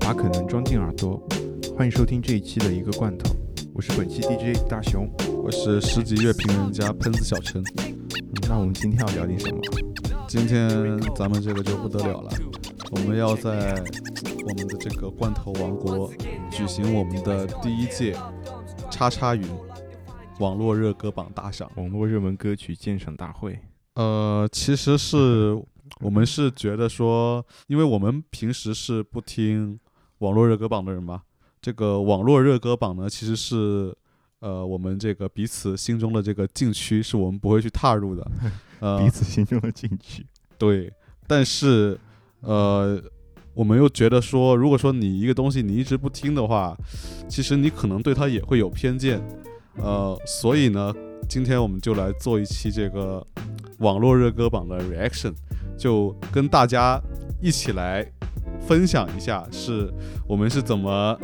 [0.00, 1.20] 把可能装进耳朵，
[1.76, 3.34] 欢迎收听这一期的一个罐头，
[3.72, 5.08] 我是本期 DJ 大熊，
[5.42, 7.62] 我是十级乐评人家喷子小陈。
[8.48, 9.58] 那我们今天要聊点什么？
[10.28, 10.68] 今天
[11.16, 12.30] 咱们这个就不得了了，
[12.90, 13.74] 我们要在
[14.44, 16.12] 我们的这个罐头王国
[16.50, 18.14] 举行我们的第一届
[18.90, 19.42] 叉叉云
[20.40, 23.58] 网络热歌榜大赏，网络热门歌曲鉴赏大会。
[23.94, 25.56] 呃，其实是
[26.00, 29.78] 我们是觉得说，因为我们平时是不听。
[30.18, 31.20] 网络热歌榜的人嘛，
[31.60, 33.94] 这个网络热歌榜呢，其实是
[34.38, 38.30] 呃我们这个彼此心中的这个禁区，是我们不会去踏入的。
[38.80, 40.24] 呃，彼此心中的禁区。
[40.56, 40.90] 对，
[41.26, 41.98] 但是
[42.40, 43.02] 呃，
[43.52, 46.74] 我们又觉得说，如果说你一个东西你一直不听的话，
[47.28, 49.20] 其实你可能对它也会有偏见。
[49.76, 50.94] 呃，所以呢，
[51.28, 53.26] 今天我们就来做一期这个
[53.78, 55.34] 网络热歌榜的 reaction，
[55.76, 57.00] 就跟大家
[57.40, 58.06] 一起来。
[58.66, 59.92] 分享一下，是
[60.26, 61.18] 我们是怎么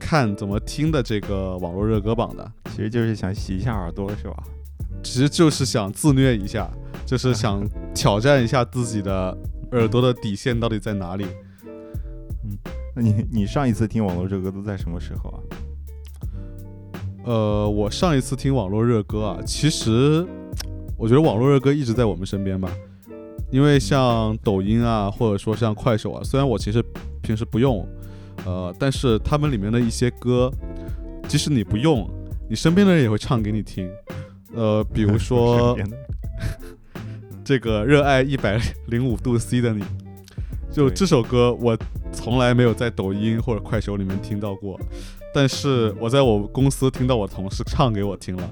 [0.00, 2.52] 看、怎么听的这个网络热歌榜的？
[2.70, 4.36] 其实就是想洗一下耳朵，是吧？
[5.00, 6.68] 其实就是想自虐一下，
[7.06, 9.36] 就是想挑战一下自己的
[9.72, 11.24] 耳朵的底线到底在哪里。
[12.42, 12.58] 嗯，
[12.96, 15.38] 那你你上一次听网络热歌都在什么时候啊？
[17.26, 20.26] 呃，我上一次听网络热歌啊，其实
[20.96, 22.68] 我觉得网络热歌一直在我们身边吧。
[23.50, 26.80] 因为像抖音啊，或者说像快手啊，虽然我其实
[27.20, 27.84] 平时不用，
[28.44, 30.50] 呃，但是他们里面的一些歌，
[31.26, 32.08] 即使你不用，
[32.48, 33.90] 你身边的人也会唱给你听。
[34.54, 35.76] 呃，比如说
[37.44, 39.82] 这个热爱一百零五度 C 的你，
[40.70, 41.76] 就这首歌我
[42.12, 44.78] 从来没有在抖音或者快手里面听到过，
[45.34, 48.50] 但是我在我公司听到我同事唱给我听了，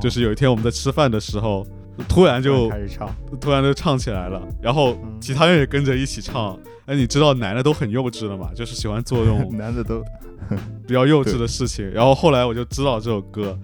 [0.00, 1.64] 就是有一天我们在吃饭的时候。
[2.08, 3.08] 突然就开始唱，
[3.40, 6.58] 突然就唱起来了，然后其他人也跟着一起唱。
[6.86, 10.00] 哎，你知道男的都很幼稚的嘛，就是喜欢做这种 男的都
[10.86, 11.90] 比较幼稚的事情。
[11.90, 13.58] 然后后来我就知道这首歌，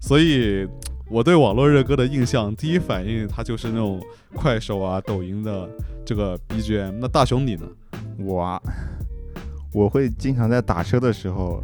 [0.00, 0.64] 所以
[1.10, 4.00] 我对网络热歌的印象，第一反应它就是那种
[4.34, 5.68] 快手啊、抖音的
[6.04, 6.98] 这个 BGM。
[7.00, 7.66] 那大雄你呢？
[8.18, 8.62] 我
[9.74, 11.62] 我会经常在打车的时候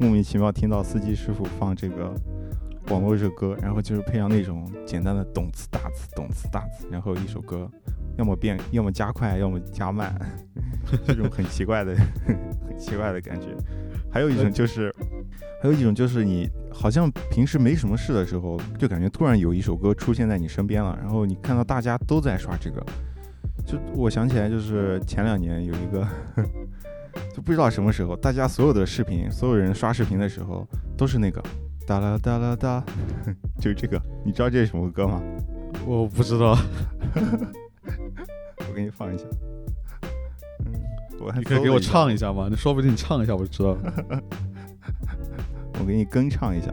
[0.00, 2.12] 莫名其妙听到司机师傅放这个。
[2.90, 7.70] 网络热歌，然后就是配上那种简单的动词大词、动词大词，然后一首歌，
[8.16, 10.14] 要么变，要么加快，要么加慢，
[11.06, 11.94] 这种很奇怪的、
[12.66, 13.48] 很奇怪的感觉。
[14.10, 14.94] 还有一种就是，
[15.62, 22.82] 还有一种就是你好像平时没什么事的时候，就感觉突然有一首歌出现在你身边了，然后你看到大家都在刷这个，
[23.66, 26.08] 就我想起来就是前两年有一个，
[27.36, 30.66] 就不知道什么时候，大家所有的视频，所有人刷视频的时候
[30.96, 31.42] 都是那个。
[31.88, 32.84] 哒啦哒啦哒，
[33.58, 35.22] 就这个，你知道这是什么歌吗？
[35.86, 36.54] 我不知道，
[37.14, 39.24] 我给你放一下。
[40.66, 40.74] 嗯，
[41.38, 42.48] 你可以给我唱一下吗？
[42.50, 44.22] 你说不定你唱一下我就知道了。
[45.80, 46.70] 我给你跟唱一下，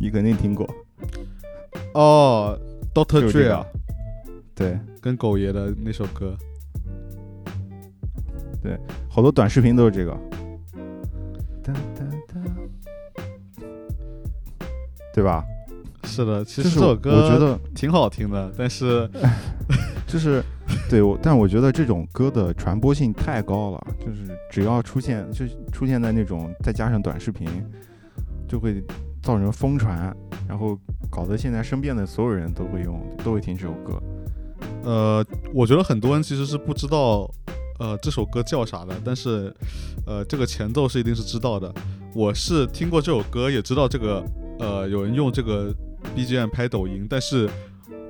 [0.00, 0.66] 你肯定听过。
[1.92, 2.58] 哦
[2.94, 3.66] ，Doctor Dre 啊，
[4.54, 6.34] 对，跟狗爷的那首歌。
[8.62, 10.18] 对，好多短视频都是这个。
[11.62, 12.40] 哒哒哒。
[15.20, 15.44] 对吧？
[16.04, 19.06] 是的，其实这首歌我觉得挺好听的，但是
[20.08, 20.42] 就是
[20.88, 27.46] 对我，但我觉得这种歌的传播性太高了，就是只要出现，就出现在那种再加上短视频，
[28.48, 28.82] 就会
[29.22, 30.10] 造成疯传，
[30.48, 30.74] 然后
[31.10, 34.02] 搞得现在身边的所有人都会用，都会听这首歌。
[34.82, 37.30] 呃，我觉得很多人其实是不知道，
[37.78, 39.54] 呃，这首歌叫啥的，但是
[40.06, 41.70] 呃，这个前奏是一定是知道的。
[42.14, 44.24] 我是听过这首歌，也知道这个。
[44.60, 45.74] 呃，有人用这个
[46.14, 47.48] BGM 拍抖音，但是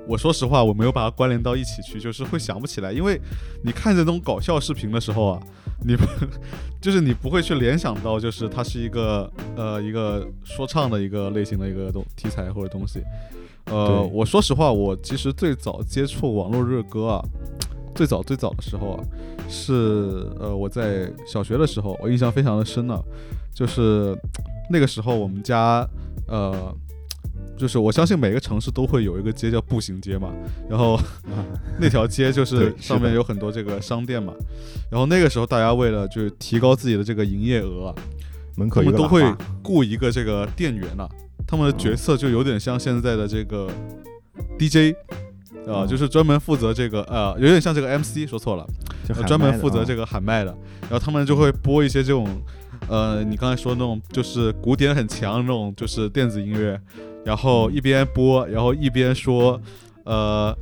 [0.07, 2.91] 我说实话，我没有把它关联到一起去，就是会想不起来。
[2.91, 3.19] 因为
[3.63, 5.39] 你看这种搞笑视频的时候啊，
[5.85, 6.03] 你不
[6.81, 13.01] 就是你不会去联想到，就是它是一个呃一个说唱的一个类型的一个东题材或者东西。
[13.65, 17.23] 呃，我说实话，我其实最早接触网络热歌啊，
[17.95, 19.03] 最早最早的时候啊，
[19.47, 22.99] 是呃我在小学的时候，我印象非常的深呢，
[23.53, 24.17] 就是
[24.69, 25.87] 那个时候我们家。
[26.31, 26.73] 呃，
[27.57, 30.33] 就是我相信每个城市都会有一个街叫步行街嘛，
[30.69, 30.97] 然后
[31.77, 34.33] 那条街就是上面有很多这个商店嘛，
[34.89, 37.93] 然后那个时候大家为了就是提高自己的这个营业额，
[38.55, 39.21] 门口他们都会
[39.61, 41.05] 雇一个这个店员呐，
[41.45, 43.69] 他们的角色就有点像现在的这个
[44.57, 44.95] DJ
[45.67, 48.65] 啊，就是专门负责这个呃，有点像这个 MC 说错了，
[49.27, 52.25] 专门负责这个喊麦的，然后他们就会播一些这种。
[52.87, 56.79] 呃，你刚才说那种就是古典很强那种，就是电子音乐，
[57.23, 59.61] 然后一边播，然后一边说，
[60.03, 60.55] 呃，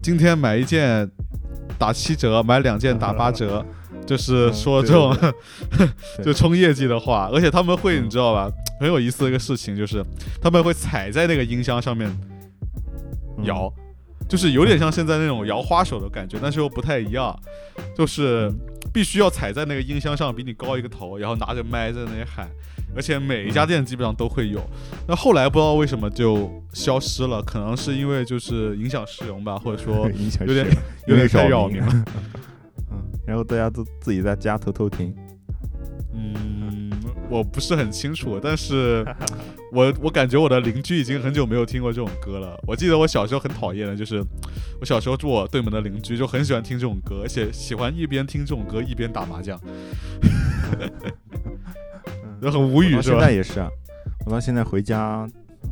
[0.00, 1.10] 今天买一件
[1.78, 3.64] 打七折，买两件打八折，
[4.06, 5.14] 就是嗯说这种
[6.16, 6.24] 对。
[6.24, 8.06] 就冲业绩的话，而且他们会嗯。
[8.06, 8.50] 你知道吧，
[8.80, 10.02] 很有意思的一个事情就是
[10.40, 12.08] 他们会踩在那个音箱上面
[13.36, 13.44] 嗯。
[13.44, 13.72] 摇，
[14.28, 17.34] 就是有点像现在那种摇花手的感觉，但是又不太一样，
[17.96, 18.52] 就是
[18.92, 22.48] 必须要踩在那个音箱上比你高一个头，然后拿着麦在那里喊，
[22.94, 24.60] 而且每一家店基本上都会有。
[25.06, 30.10] 那后来不知道为什么就消失了，可能是因为就是影响市容吧，或者说
[30.46, 30.66] 有点
[31.08, 32.04] 有点太扰扰民了。
[32.90, 35.14] 嗯， 然后大家都自己在家偷偷听。
[36.14, 36.34] 嗯，
[37.30, 39.04] 我不是很清楚，但是
[39.72, 42.58] 我我感觉我的邻居已经很久没有听过这种歌了。
[42.66, 44.24] 我记得我小时候很讨厌的，就是
[44.80, 49.60] 我小时候住我对门的邻居就很喜欢听这种歌，而且喜欢一边听这种歌一边打麻将，
[52.40, 53.18] 就很无语是吧？
[53.18, 53.68] 现在也是啊，
[54.24, 55.28] 我到现在回家，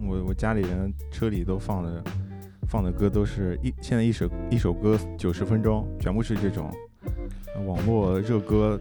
[0.07, 2.05] 我我家里人车里都放的
[2.69, 6.71] 放的歌都是一现在一首一首歌九十分钟，全部是这种
[7.67, 8.79] 网络热歌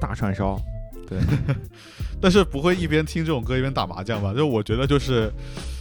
[0.00, 0.60] 大串烧。
[1.10, 1.18] 对，
[2.22, 4.32] 但是不会一边听这种歌一边打麻将吧？
[4.32, 5.30] 就我觉得就是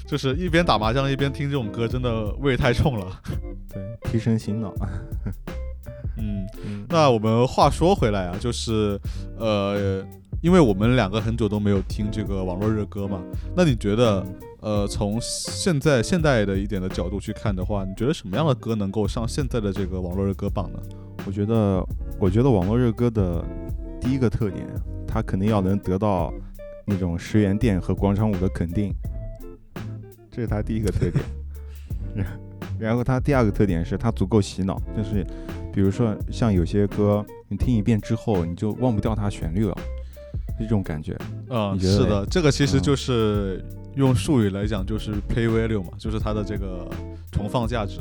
[0.08, 3.22] 就是一边打麻将一边听这种歌，真的味太冲了。
[3.72, 3.82] 对，
[4.12, 4.74] 提神醒脑。
[6.18, 6.46] 嗯。
[6.66, 9.00] 嗯，那我们话说回来啊，就是
[9.38, 10.04] 呃，
[10.42, 13.22] 因为我们两个很久都没有听这个网络热歌嘛，
[13.56, 14.26] 那你觉得
[14.62, 20.80] 呃，从现在现代的一点的角度去看的话，你觉得什么样的歌能够上现在的这个网络热歌榜呢？
[21.26, 21.86] 我觉得
[22.20, 23.46] 我觉得网络热歌的
[24.02, 24.66] 第一个特点，
[25.12, 26.32] 它肯定要能得到
[26.86, 28.94] 那种十元店和广场舞的肯定，
[30.30, 31.24] 这是他第一个特点。
[32.16, 32.26] 然
[32.80, 35.26] 然后他第二个特点是它足够洗脑，就是
[35.74, 39.76] 比如说像有些歌，你听一遍之后你就忘不掉它旋律了，
[40.58, 41.18] 是这种感觉。
[41.50, 43.64] 嗯，是的，这个其实嗯就是
[43.96, 46.88] 用术语来讲，就是 play value 嘛，就是它的这个
[47.32, 48.00] 重放价值。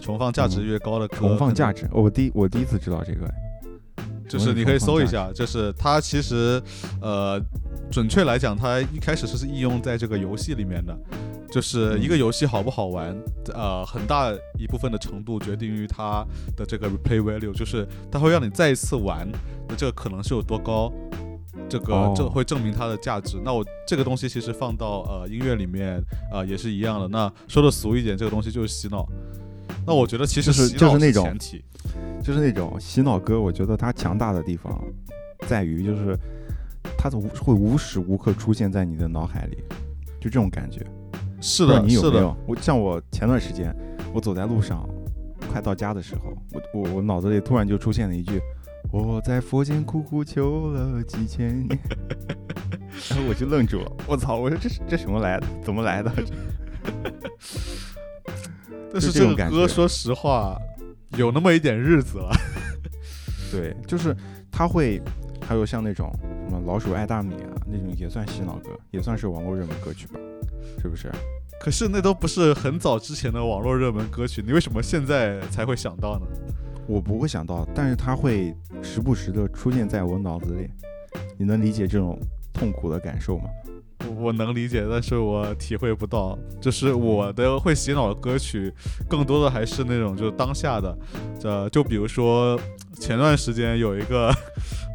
[0.00, 3.32] 重放价值嗯越高的歌，重放价值，哦我第一我第一次知道这个，
[4.28, 6.62] 就是你可以搜一下，就是它其实，
[7.00, 7.40] 呃，
[7.90, 10.96] 准确来讲，它一开始是应用在这个游戏里面的，
[11.50, 13.16] 就是一个游戏好不好玩，
[13.52, 16.24] 呃，很大一部分的程度决定于它
[16.56, 19.30] 的这个 replay value，就是它会让你再一次玩
[19.68, 20.92] 的这个可能是有多高。
[21.68, 23.40] 这个哦这会证明它的价值。
[23.44, 27.06] 那我这个东西其实放到呃音乐里面呃也是一样的。
[27.08, 29.06] 那说的俗一点，这个东西就是洗脑。
[29.86, 31.64] 那我觉得其实就是就是那种前提。
[32.22, 34.82] 就是那种洗脑歌，我觉得它强大的地方
[35.46, 36.18] 在于，就是
[36.96, 39.58] 它无会无时无刻出现在你的脑海里，
[40.20, 40.84] 就这种感觉。
[41.40, 42.36] 是的，是的，你有没有？
[42.46, 43.74] 我像我前段时间，
[44.12, 44.88] 我走在路上，
[45.52, 48.40] 快到家的时候，我我我脑子里突然就出现了一句
[48.90, 51.78] ：“我在佛前苦苦求了几千年。
[53.10, 54.36] ”然后我就愣住了，我操！
[54.36, 55.46] 我说这是这什么来的？
[55.62, 56.10] 怎么来的？
[58.92, 60.56] 但是这种歌说实话
[61.16, 62.30] 有那么一点日子了。
[63.52, 64.16] 对，就是
[64.50, 65.00] 他会，
[65.46, 66.10] 还有像那种
[66.48, 70.18] 什么老鼠爱大米啊，那种也算洗脑歌，也算是网络热门歌曲吧，
[70.82, 71.10] 是不是？
[71.60, 76.26] 可是那都不是很早之前的网络热门歌曲，你为什么现在才会想到呢？
[76.86, 80.68] 我不会想到，但是它会时不时的出现在我脑子里。
[81.38, 82.18] 你能理解这种
[82.52, 83.44] 痛苦的感受吗？
[84.24, 86.38] 我我能理解，但是我体会不到。
[86.60, 88.72] 就是我的会洗脑的歌曲，
[89.06, 90.96] 更多的还是那种就是当下的，
[91.42, 92.58] 呃，就比如说
[92.98, 94.34] 前段时间有一个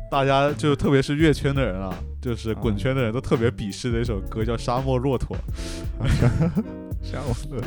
[0.09, 5.37] 大家就特别是乐圈的人啊，就是滚圈的人都特别鄙视的一首歌，叫《沙漠骆驼》。
[7.03, 7.63] 沙漠乐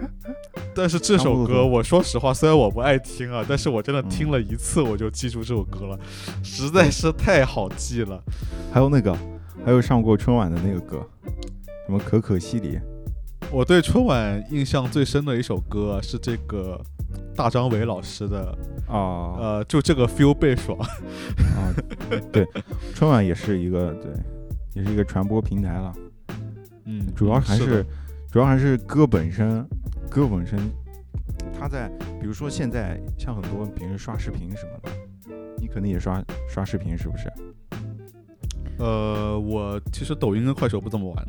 [0.74, 5.98] 但是这首歌，我说实话，虽然我不爱听啊，但是我真的听了一次，我就记住这首歌了，
[6.42, 8.22] 实在是太好记了。
[8.72, 9.14] 还有那个，
[9.64, 11.06] 还有上过春晚的那个歌，
[11.86, 12.78] 什么可可西里，
[13.50, 16.80] 我对春晚印象最深的一首歌、啊、是这个
[17.36, 18.56] 大张伟老师的，
[18.88, 20.78] 啊呃，就这个 feel 倍爽。
[20.78, 21.74] 啊，
[22.32, 22.46] 对，
[22.94, 24.10] 春晚也是一个对，
[24.74, 25.94] 也是一个传播平台了。
[26.86, 27.86] 嗯，主要还是是
[28.30, 29.64] 主要还是歌本身，
[30.08, 30.58] 歌本身，
[31.58, 31.88] 它在
[32.18, 37.30] 比如说现在像很多平时刷视频什么的，你肯定也刷刷视频是不是？
[38.80, 41.26] 呃，我其实抖音跟快手不怎么玩，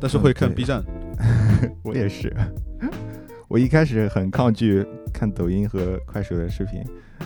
[0.00, 0.82] 但是嗯会看 B 站。
[1.82, 2.32] 我也是，
[3.48, 6.80] 我一开始很抗拒看抖音和快手的视频，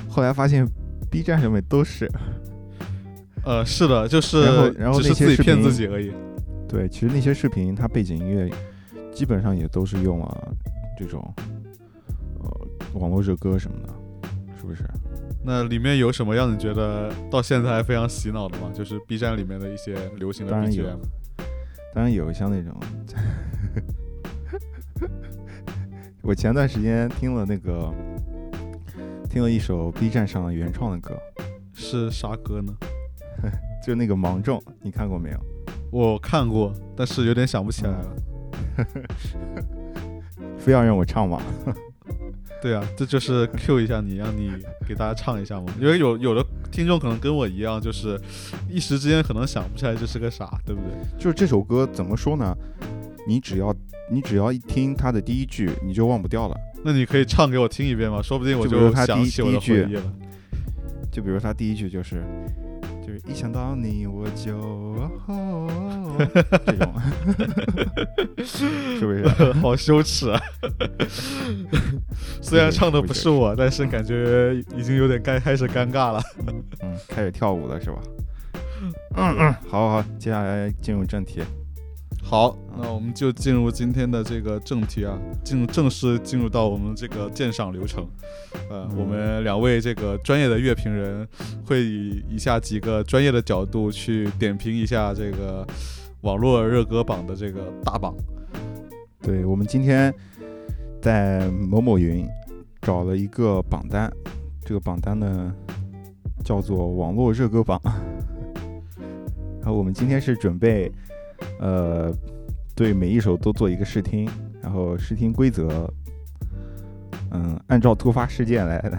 [0.09, 0.67] 后来发现
[1.11, 2.11] B 站上面都是。
[3.45, 6.13] 呃，是的，就是然后然后只是自己骗自己而已。
[6.69, 8.51] 对，其实那些视频它背景音乐
[9.13, 10.55] 基本上也都是用了
[10.99, 11.23] 这种
[12.39, 12.51] 呃
[12.95, 13.89] 网络热歌什么的，
[14.59, 14.85] 是不是？
[15.43, 18.71] 那里面有什么让你觉得到现在还非常洗脑的吗？
[18.75, 20.99] 就是 B 站里面的一些流行的 BGM。
[21.95, 22.79] 当然有像那种
[26.23, 27.93] 我前段时间听了那个，
[29.29, 31.19] 听了一首 B 站上的原创的歌，
[31.73, 32.73] 是啥歌呢？
[33.83, 35.41] 就那个《芒种》，你看过没有？
[35.91, 38.17] 我看过，但是有点想不起来了。
[40.59, 41.43] 非要让我唱吗？
[42.63, 44.51] 对啊，这就是 Q 一下你，让你
[44.87, 45.67] 给大家唱一下嘛。
[45.81, 48.21] 因为有有的听众可能跟我一样，就是
[48.69, 50.91] 一时之间可能想不起来这是个啥，对不对？
[51.19, 52.55] 就是这首歌怎么说呢？
[53.27, 53.75] 你只要
[54.11, 56.57] 你只要一听它的第一句，你就忘不掉了。
[56.85, 58.21] 那你可以唱给我听一遍吗？
[58.23, 60.03] 说不定我就想起我的回忆了。
[61.13, 62.23] 就比如他第一句就是，
[63.11, 64.57] 就是一想到你我就、
[65.27, 66.17] 哦
[66.65, 66.95] 这种，
[68.45, 69.53] 是不是？
[69.61, 70.41] 好羞耻啊！
[72.41, 76.23] 虽然唱的不是我，但是感觉已经有点尴开始尴尬了。
[76.83, 77.99] 嗯，开始跳舞了是吧？
[79.17, 81.43] 嗯嗯，好好好，接下来进入正题。
[82.23, 88.07] 好，那我们就进入今天的这个正题啊，进入正式进入到我们这个鉴赏流程。
[88.71, 91.27] 呃，嗯我们两位这个专业的乐评人
[91.65, 95.67] 会以以下几个专业的角度去点评一下这个
[96.21, 98.15] 网络热歌榜的这个大榜。
[99.21, 100.15] 对我们今天
[101.03, 102.25] 在某某云
[102.81, 104.09] 找了一个榜单，
[104.65, 105.53] 这个榜单呢
[106.45, 107.81] 叫做网络热歌榜。
[109.61, 110.91] 然后我们今天是准备，
[111.61, 112.13] 呃，
[112.75, 114.29] 对每一首都做一个试听，
[114.63, 115.89] 然后试听规则，
[117.31, 118.99] 嗯，按照突发事件来的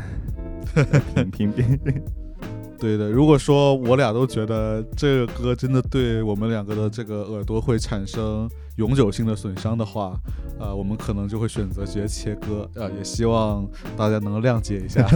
[1.32, 2.02] 评评评。
[2.80, 10.20] 对的，如果说我俩都觉得这个歌真的对我们两个的这个耳朵会产生永久性的损伤的话，
[10.60, 12.68] 呃，我们可能就会选择直接切歌。
[12.74, 15.08] 呃，也希望大家能谅解一下。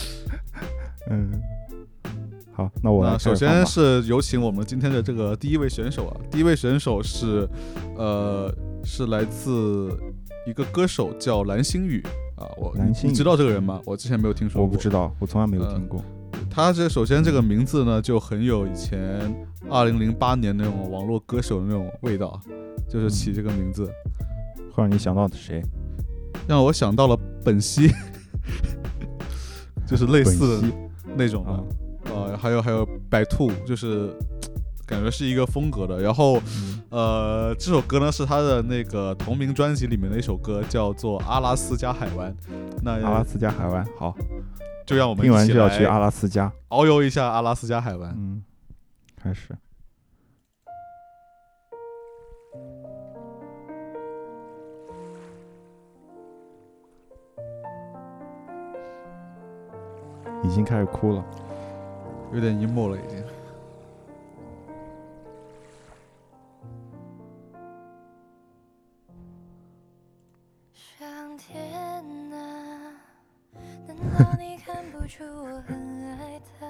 [1.10, 1.30] 嗯，
[2.54, 7.48] 好，那我来那首先是有请我们今天的这个第一位选手啊，第一位选手是，
[7.96, 8.54] 呃，
[8.84, 9.90] 是来自
[10.46, 12.02] 一个歌手叫蓝星宇
[12.36, 13.80] 啊，我蓝星宇你知道这个人吗？
[13.86, 14.66] 我之前没有听说过。
[14.66, 16.04] 我不知道，我从来没有听过。
[16.50, 19.34] 他这首先这个名字呢就很有以前
[19.70, 22.38] 二零零八年那种网络歌手的那种味道，
[22.86, 23.86] 就是起这个名字，
[24.72, 25.62] 会让你想到谁？
[26.46, 27.90] 让我想到了本兮，
[29.88, 30.72] 就是类似兮
[31.16, 31.76] 那种啊的，
[32.32, 34.10] 呃，还有还有白兔，就是
[34.86, 36.00] 感觉是一个风格的。
[36.00, 42.34] 然后嗯呃，这首歌呢是他的那个同名专辑里面的一首歌，叫做《阿拉斯加海湾》。
[42.82, 44.14] 那阿拉斯加海湾，好，
[44.86, 46.50] 就让我们听完就要去阿拉斯加。
[46.68, 48.14] 遨游一下阿拉斯加海湾。
[48.16, 48.42] 嗯，
[49.22, 49.54] 开始。
[60.44, 61.24] 已经开始哭了。
[62.32, 63.22] 有点 emo 了已经。
[70.74, 71.72] 上天
[72.32, 72.92] 啊，
[73.86, 76.66] 难道你看不出我很爱他？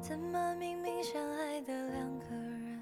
[0.00, 2.80] 怎么明明相爱的两个人，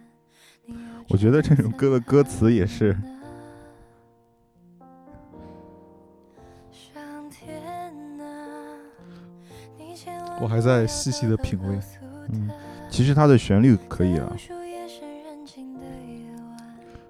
[0.67, 2.97] 你又我觉得这首歌的歌词也是，
[10.41, 11.79] 我还在细细的品味
[12.31, 12.51] 嗯
[12.91, 14.33] 其实它的旋律可以啊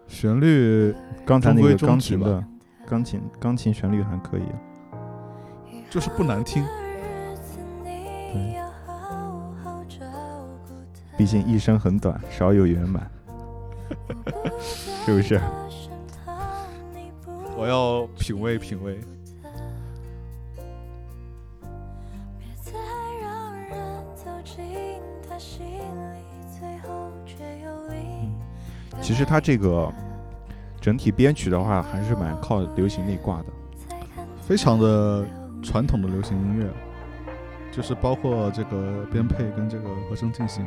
[0.08, 0.94] 旋律
[1.26, 2.44] 刚才那个钢琴的
[2.86, 4.56] 钢琴钢琴旋律还可以啊。
[5.90, 6.64] 就是不难听。
[7.84, 8.56] 对
[11.16, 13.08] 毕竟一生很短，少有圆满。
[15.06, 15.40] 是不是？
[17.56, 18.98] 我要品味品味。
[29.00, 29.92] 其实它这个
[30.80, 33.46] 整体编曲的话，还是蛮靠流行那挂的。
[34.40, 35.24] 非常的
[35.62, 36.66] 传统的流行音乐，
[37.72, 40.64] 就是包括这个编配跟这个和声进行。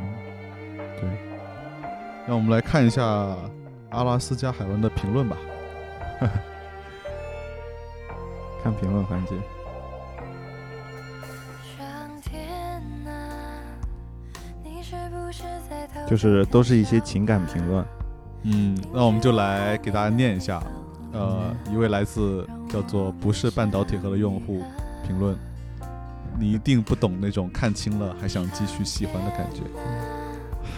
[1.00, 1.08] 对，
[2.26, 3.02] 让我们来看一下
[3.90, 5.36] 阿拉斯加海湾的评论吧。
[8.62, 9.36] 看评论环节，
[16.08, 17.84] 就是都是一些情感评论。
[18.44, 20.62] 嗯，那我们就来给大家念一下。
[21.12, 24.62] 呃，一位来自叫做不是半导体盒的用户
[25.06, 25.36] 评论：
[26.38, 29.62] 你一定不懂那种看清了还想继续喜欢的感觉。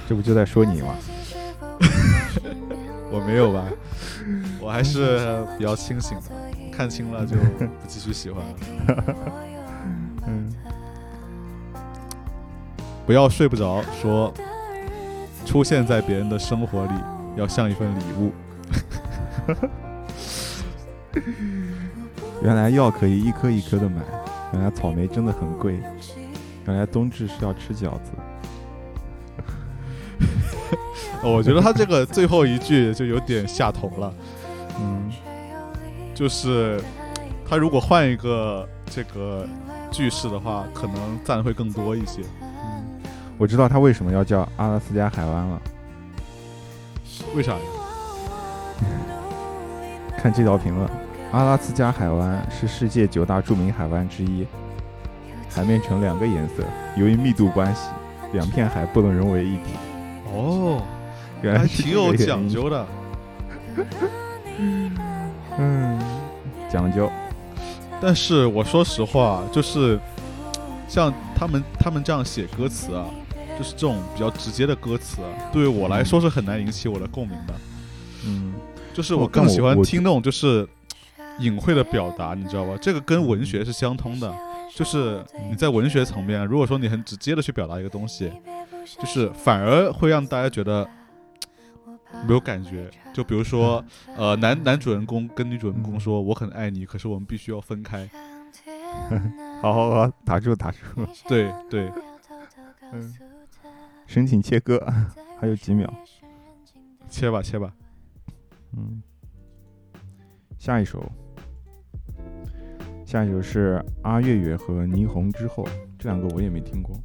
[0.09, 0.95] 这不就在说你吗？
[3.13, 3.65] 我没有吧？
[4.61, 6.31] 我还是比较清醒的，
[6.71, 9.15] 看清了就不继续喜欢了。
[10.29, 10.49] 嗯，
[13.05, 14.33] 不要睡不着，说
[15.45, 16.93] 出现在别人的生活里
[17.37, 18.33] 要像一份礼物。
[22.43, 24.01] 原来药可以一颗一颗的买，
[24.53, 25.79] 原来草莓真的很贵，
[26.67, 28.13] 原来冬至是要吃饺子。
[31.23, 34.15] 我觉得他这个最后一句就有点下头了，
[34.79, 35.11] 嗯，
[36.15, 36.81] 就是
[37.47, 39.47] 他如果换一个这个
[39.91, 42.23] 句式的话，可能赞会更多一些。
[43.41, 45.63] 我知道他为什么要叫阿拉斯加海湾了。
[47.35, 47.61] 为啥呀？
[50.19, 50.87] 看这条评论，
[51.33, 54.47] 阿拉斯加海湾是世界九大著名海湾之一，
[55.49, 56.63] 海面呈两个颜色，
[56.99, 57.89] 由于密度关系，
[58.35, 59.73] 两片海不能融为一体。
[60.35, 60.83] 哦，
[61.41, 62.15] 原来挺有。
[62.15, 62.87] 讲究的。
[65.57, 65.99] 嗯，
[66.71, 67.11] 讲究。
[68.03, 69.99] 但是我说实话，就是
[70.87, 73.07] 像他们他们这样写歌词啊，
[73.61, 77.55] 就是这种比较直接的歌词啊，对于我来说是很难引起我的共鸣的。
[78.25, 78.55] 嗯，
[78.95, 80.67] 就是我我更喜欢听那种就是
[81.41, 82.75] 隐晦的表达，你知道吧？
[82.81, 84.35] 这个跟文学是相通的，
[84.75, 88.33] 就是你在文学层面，如果说你很直接的去表达一个东西，
[88.99, 90.89] 就是反而会让大家觉得
[92.27, 92.91] 没有感觉。
[93.13, 93.85] 就比如说，
[94.17, 98.09] 呃，男男主人公跟女主人公说“我很爱你”，可是我们必须要分开。
[99.61, 100.79] 好好好，打住打住，
[101.29, 101.93] 对对，
[102.93, 103.15] 嗯
[104.11, 104.85] 申请切割，
[105.39, 105.89] 还有几秒。
[107.09, 107.73] 切吧切吧。
[108.77, 109.01] 嗯，
[110.59, 111.01] 下一首，
[113.07, 115.65] 下一首是阿月月和霓虹之后，
[115.97, 117.01] 这两个我也没听过。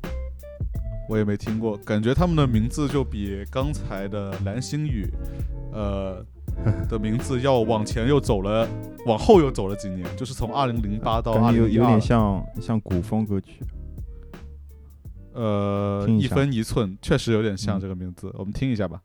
[1.08, 5.08] 我也没听过，感觉他们的名字就比刚才的蓝星宇，
[5.74, 6.26] 呃
[6.90, 8.68] 的名字要往前又走了，
[9.06, 13.64] 往后又走了几年，就是从二零零八到感觉有有二零一二点像像古风歌曲。
[15.36, 19.02] 呃一一分一寸，确实有点像嗯这个名字，我们听一下吧。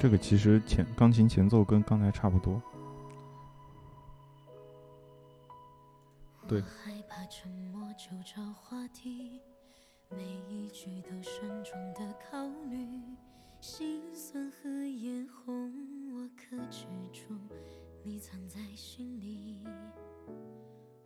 [0.00, 2.62] 这个其实前钢琴前奏跟刚才差不多。
[6.46, 9.40] 对害怕沉默就找话题，
[10.08, 12.38] 每一句都慎重的考
[12.70, 12.86] 虑，
[13.60, 14.00] 心
[14.38, 15.72] 酸和眼红
[16.14, 17.34] 我克制住，
[18.04, 19.56] 你藏在心里。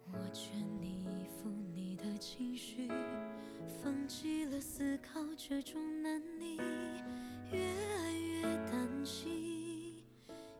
[0.05, 2.91] 我全力以赴你的情绪，
[3.83, 6.61] 放弃了思考这种难题，
[7.53, 9.95] 越爱越担心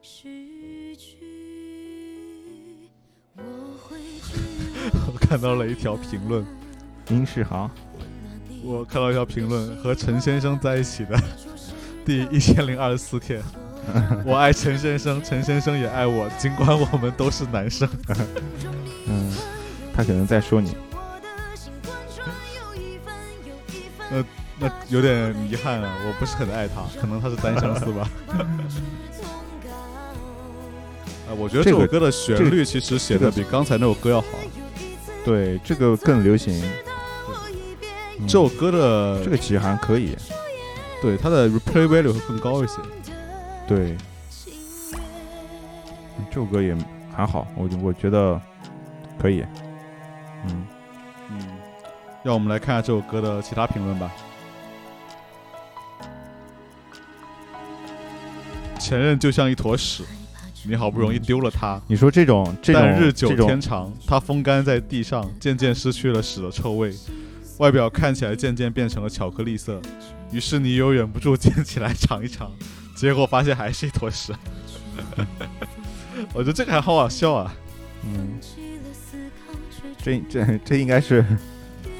[0.01, 2.89] 失去。
[3.35, 3.43] 我
[3.83, 4.39] 会去
[5.13, 6.43] 我 看到了一条评论，
[7.11, 7.69] 殷世航，
[8.63, 11.15] 我看到一条评论，和陈先生在一起的
[12.05, 13.41] 第一千零二十四天，
[14.25, 17.87] 我爱陈先生，陈先生也爱我，尽管我们都是男生。
[19.07, 19.31] 嗯，
[19.95, 20.75] 他可能在说你。
[24.11, 24.23] 呃
[24.59, 28.09] 那有点遗憾啊，我不是很爱他，可能他是单相思吧。
[31.27, 34.27] 啊，我觉得这这个首歌的旋律其实写的比刚才那首歌要好。
[35.25, 36.53] 对，这个更流行。
[38.19, 40.15] 嗯这首歌的这个其实还可以。
[41.03, 42.77] 对它的 replay value 会更高一些。
[43.67, 43.97] 对，
[44.95, 46.73] 嗯这首歌也
[47.13, 48.39] 还好，我就我觉得
[49.19, 49.43] 可以。
[50.47, 50.65] 嗯，
[51.29, 51.47] 嗯，
[52.23, 54.09] 让我们来看下这首歌的其他评论吧。
[58.79, 60.05] 前任就像一坨屎，
[60.65, 66.93] 你好不容易丢了它，你说这种这种但日久这种天长，它风干在地上，渐渐失去了屎的臭味，
[67.57, 69.81] 外表看起来渐渐变成了巧克力色。
[70.33, 72.51] 于是你又忍不住捡起来尝一尝，
[72.95, 74.33] 结果发现还是一坨屎。
[76.33, 77.53] 我觉得这个还好好笑啊！
[78.03, 78.39] 嗯，
[80.03, 81.23] 这这这应该是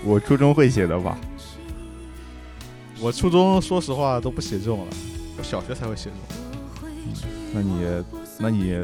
[0.04, 1.18] 我初中会写的吧？
[3.00, 4.94] 我初中说实话都不写这种了，
[5.38, 6.22] 我小学才会写这种。
[7.54, 8.04] 那你
[8.40, 8.76] 那你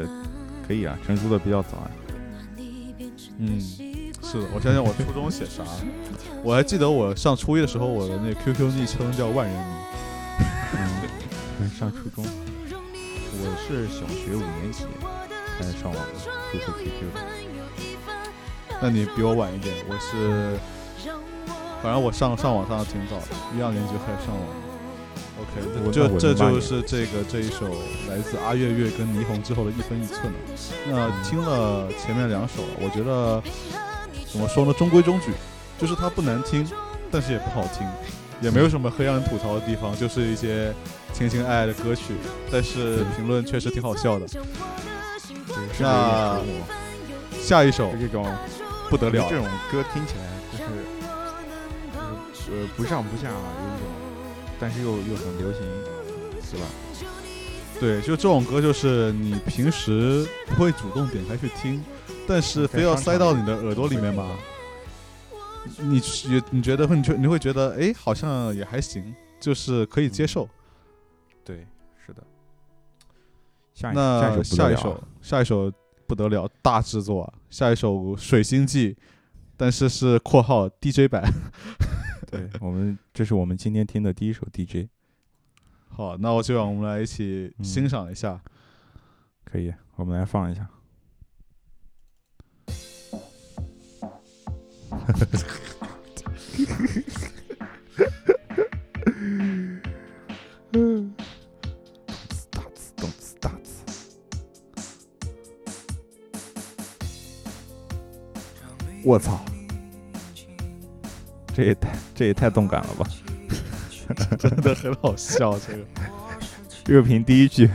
[0.66, 1.90] 可以啊，成熟的比较早啊。
[3.38, 5.64] 嗯，是的，我想想我初中写啥，
[6.42, 9.62] 我还记得我上初一的时候，我的那 QQ 昵称叫万人迷。
[11.60, 14.84] 嗯，上初中，我是小学五年级
[15.58, 16.00] 开始上网的，
[16.50, 17.12] 注册 QQ。
[18.80, 20.58] 那你比我晚一点，我是，
[21.82, 24.54] 反正我上上网上的挺早的，一二年级就开始上网了。
[25.40, 27.66] OK，我这这就是这个这一首
[28.08, 30.38] 来自阿月月跟霓虹之后的一分一寸了。
[30.88, 33.42] 那听了前面两首，我觉得
[34.32, 35.32] 怎么说呢，中规中矩，
[35.80, 36.68] 就是它不难听，
[37.10, 37.86] 但是也不好听，
[38.42, 40.74] 也没有什么可以让人吐槽的地方，就是一些
[41.14, 42.14] 情情爱爱的歌曲，
[42.52, 44.26] 但是评论确实挺好笑的。
[45.78, 46.38] 那
[47.40, 48.30] 下一首这种
[48.90, 53.88] 不得了这种歌听起来就是呃不上不下，有一种，
[54.60, 55.62] 但是又又很流行，
[56.42, 56.62] 是吧？
[57.80, 61.82] 对，就这种歌，就是你平时不会主动点开去听，
[62.28, 64.28] 但是非要塞到你的耳朵里面嘛。
[65.78, 70.48] 你你你觉得会你觉你会觉得哎，好像也还行，就是可以接受。
[71.44, 71.66] 对，
[72.04, 72.22] 是的。
[73.74, 75.72] 下那下一首下一首
[76.06, 77.34] 不得了，大制作啊！
[77.50, 78.94] 下一首《水星记》，
[79.56, 81.22] 但是是括号 DJ 版。
[82.30, 84.88] 对我们，这是我们今天听的第一首 DJ。
[85.88, 88.40] 好，那我就让我们来一起欣赏一下。
[89.44, 90.68] 可以，我们来放一下。
[100.72, 101.12] 嗯，
[102.50, 103.82] 大字，动词，大字。
[109.02, 109.40] 我操！
[111.52, 113.06] 这也太，这也太动感了吧！
[114.38, 115.84] 真的很好笑，这个。
[116.86, 117.68] 热评第一句：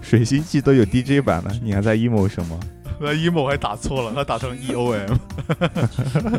[0.00, 2.58] 水星记都有 DJ 版了，你还在 emo 什么？
[3.00, 5.18] 那 emo 还打错了，他打成 eom。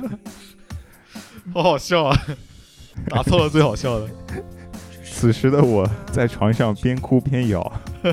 [1.53, 2.17] 好好笑啊！
[3.09, 4.07] 打错了最好笑的。
[5.03, 7.71] 此时的我在床上边哭边摇。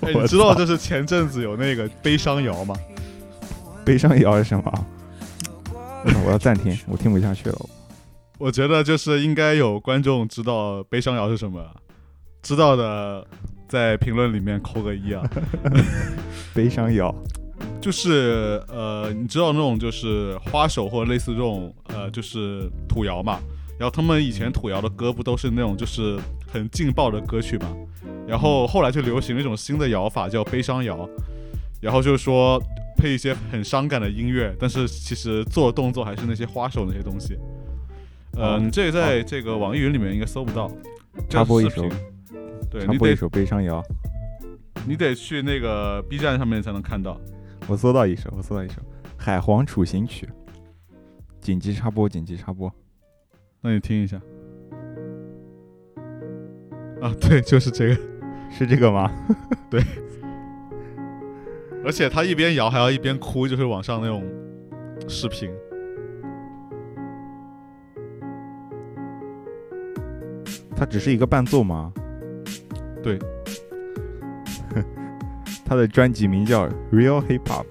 [0.00, 2.74] 你知道就是前阵子有那个悲伤摇吗？
[3.84, 4.86] 悲伤摇是什么？
[6.24, 7.58] 我要暂停，我听不下去了。
[8.38, 11.64] 我觉得就是应该有观众知道悲伤摇是什么，
[12.42, 13.24] 知道的
[13.72, 15.22] 在评论里面扣个一啊。
[16.52, 17.14] 悲伤摇
[17.80, 23.40] 就是呃，你知道那种就是花手或者类似这种呃，就是土窑嘛。
[23.78, 27.74] 然后他们以前土窑的歌不都是那种就是很劲爆的歌曲嘛？
[28.28, 31.08] 然后后来就流行了一种新的摇法叫悲伤摇，
[31.80, 32.62] 然后就是说。
[32.94, 37.36] 配一些很伤感的音乐，但是其实做动作还是那些花手那些东西。
[38.36, 40.70] 嗯，这个在这个网易云里面应该搜不到。
[41.28, 41.88] 插播一首，
[42.72, 43.82] 对，插播一首悲伤谣。
[44.86, 47.20] 你得去那个 B 站上面才能看到。
[47.68, 48.76] 我搜到一首，我搜到一首
[49.16, 50.26] 《海皇处刑曲》。
[51.38, 52.72] 紧急插播，紧急插播。
[53.60, 54.16] 那你听一下。
[57.02, 58.00] 啊，对，就是这个，
[58.50, 59.10] 是这个吗？
[59.68, 59.82] 对。
[61.84, 64.24] 而且他一边摇还要一边哭，就是网上那种
[65.08, 65.50] 视频。
[70.74, 71.92] 他只是一个伴奏吗？
[73.02, 73.18] 对。
[75.64, 77.64] 他的专辑名叫《Real Hip Hop》。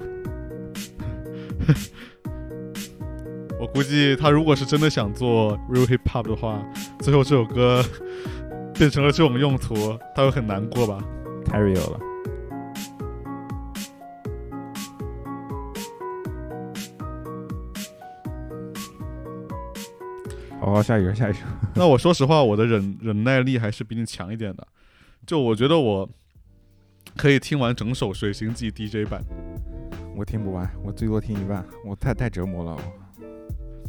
[3.60, 6.60] 我估计他如果是真的想做 Real Hip Hop 的话，
[7.00, 7.84] 最后这首歌
[8.74, 9.76] 变成了这种用途，
[10.16, 10.98] 他会很难过吧？
[11.46, 12.00] 太 real 了。
[20.60, 21.40] 好，下一个，下一个。
[21.76, 24.68] 那我说实话，我的忍忍耐力还是比你强一点的。
[25.26, 26.10] 就我觉得我
[27.16, 29.24] 可以听完整首《水星记》DJ 版，
[30.16, 32.78] 我听不完，我最多听一半，我太太折磨了。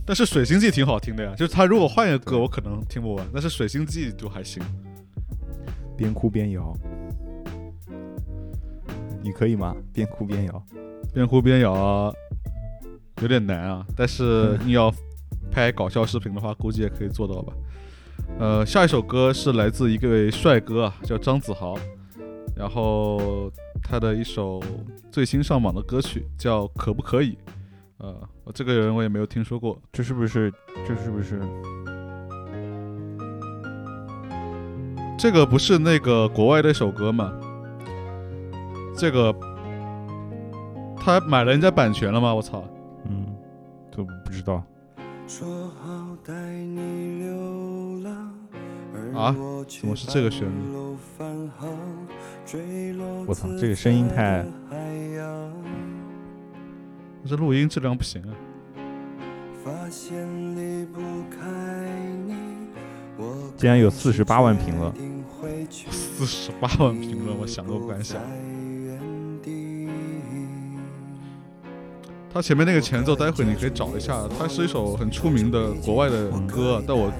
[0.04, 3.26] 但是《水星记》挺好听的呀，就是他如果换一个歌，我可能听不完。
[3.32, 4.62] 但是《水星记》就还行，
[5.96, 6.76] 边哭边摇，
[9.22, 9.76] 你可以吗？
[9.92, 10.64] 边哭边摇，
[11.12, 12.14] 边哭边摇
[13.20, 14.92] 有点难啊，但是你要。
[15.54, 17.52] 拍搞笑视频的话，估计也可以做到吧。
[18.38, 21.76] 呃，下一首歌是来自一位帅哥啊，叫张子豪，
[22.56, 23.50] 然后
[23.82, 24.60] 他的一首
[25.10, 27.30] 最新上榜的歌曲叫《可不可以》。
[27.98, 30.52] 呃，我这个人我也没有听说过，这是不是？
[30.86, 31.40] 这是不是？
[35.16, 37.32] 这个不是那个国外的一首歌吗？
[38.96, 39.32] 这个
[40.96, 42.34] 他买了人家版权了吗？
[42.34, 42.64] 我操！
[43.08, 43.24] 嗯，
[43.96, 44.64] 都不知道。
[49.14, 49.34] 啊？
[49.68, 50.52] 怎么是这个旋律？
[53.26, 54.44] 我操，这个声音太……
[57.24, 58.34] 这录音质量不行啊！
[63.56, 64.92] 竟然有四十八万评了，
[65.90, 68.20] 四十八万评论，我想都不敢想。
[72.34, 77.12] 他前面那个前奏，待会你可以找一下，它是一首很出名的国外的歌，但我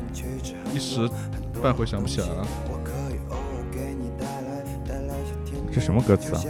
[0.74, 1.08] 一时
[1.62, 2.46] 半会想不起来了。
[5.72, 6.42] 这什么歌词啊？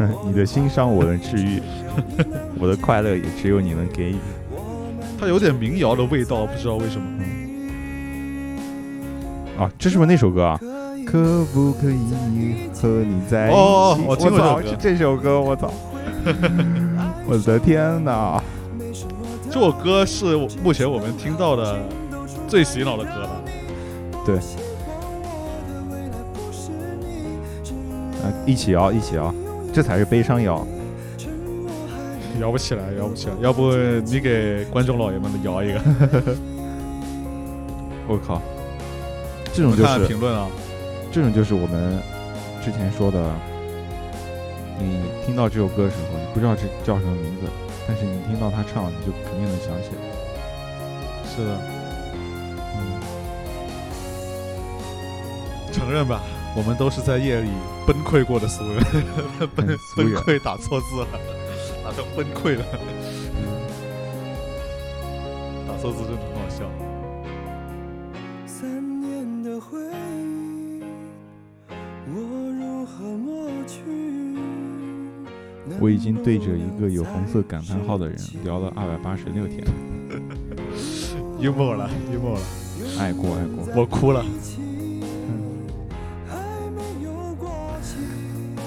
[0.24, 1.60] 你的心伤我能治愈，
[2.58, 4.16] 我的快乐也只有你能给予。
[5.18, 7.06] 它有点民谣的味道，不知道为什么。
[9.58, 10.58] 啊，这是不是那首歌啊？
[11.06, 11.98] 可不可以
[12.72, 13.56] 和你在一起？
[13.56, 15.70] 哦我听过这首歌操是这首歌，我操！
[17.30, 18.42] 我的天哪！
[19.48, 21.78] 这首歌是目前我们听到的
[22.48, 23.40] 最洗脑的歌了。
[24.26, 24.34] 对，
[28.18, 29.32] 啊，一起摇，一起摇，
[29.72, 30.66] 这才是悲伤摇。
[32.40, 35.80] 摇不起来，摇不起来，要不你给观众老爷们摇一个？
[38.08, 38.42] 我靠，
[39.52, 40.48] 这种就看看是评论啊，
[41.12, 41.96] 这种就是我们
[42.60, 43.32] 之前说的，
[44.80, 47.46] 你听到这首歌的时候，你不知道这叫什么名字，
[47.86, 50.00] 但是你听到他唱，你就肯定能想起来。
[51.28, 51.60] 是的，
[52.76, 53.00] 嗯，
[55.72, 56.22] 承认吧，
[56.56, 57.50] 我们都是在夜里
[57.86, 58.82] 崩溃过的俗人，
[59.54, 59.66] 崩
[59.96, 61.06] 崩溃打错字了，
[61.84, 62.64] 打成崩溃了，
[65.68, 66.89] 打错字真的很好笑。
[75.80, 78.14] 我已经对着一个有红色感叹号的人
[78.44, 79.64] 聊了二百八十六天，
[81.38, 82.40] 幽默了，幽默了，
[82.98, 83.66] 爱过爱过。
[83.74, 84.22] 我哭了。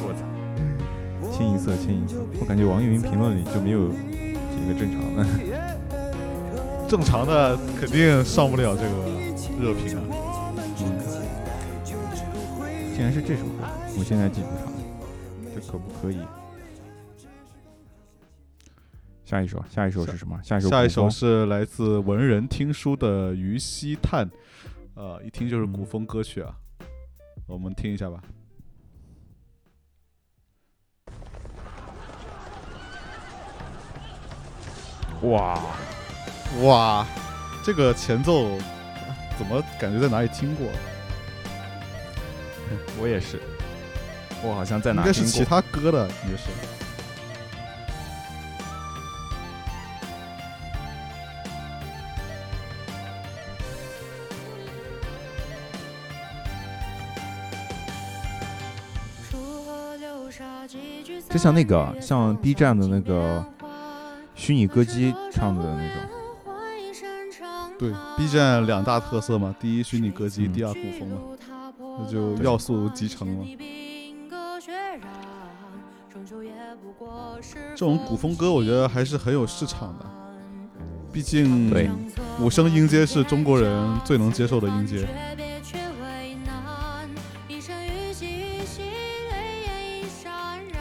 [0.02, 0.26] 我操，
[1.32, 5.24] 清一色清一色，我感觉网易云评论里就没有几个正常的。
[6.90, 8.90] 正常的肯定上不了这个
[9.62, 10.02] 热评啊。
[10.10, 10.94] 嗯
[12.96, 14.72] 竟然是这首歌，我现在记不上，
[15.54, 16.18] 这可不可以？
[19.26, 20.40] 下一首，下一首是什么？
[20.44, 24.26] 下一首，下一首是来自文人听书的《于西叹》，
[24.96, 26.54] 呃，一听就是古风歌曲啊，
[27.48, 28.22] 我们听一下吧。
[35.22, 35.58] 哇，
[36.64, 37.08] 哇，
[37.64, 38.58] 这个前奏
[39.38, 40.68] 怎么感觉在哪里听过？
[43.00, 43.40] 我也是，
[44.44, 45.44] 我好像在哪应该是哪听过。
[45.46, 46.50] 其他歌的，应该是。
[61.34, 63.44] 就像那个像 B 站的那个
[64.36, 65.98] 虚拟歌姬唱的那种，
[67.80, 70.54] 对，B 站两大特色嘛，第一虚拟歌姬，嗯。
[70.54, 71.18] 第二古风嘛，
[72.00, 73.46] 那就要素集成了。
[77.72, 80.06] 这种古风歌，我觉得还是很有市场的，
[81.12, 81.90] 毕竟对。
[82.40, 85.08] 五声音阶是中国人最能接受的音阶。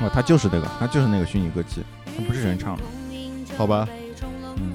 [0.02, 2.82] 哦，他就是那个，他就是那个虚拟歌姬，他不是人唱的。
[3.56, 3.88] 好吧？
[4.56, 4.74] 嗯，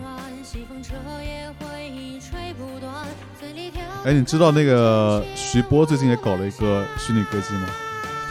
[4.06, 7.68] 哎，你知道那个徐波最近也搞了一个虚拟歌姬吗？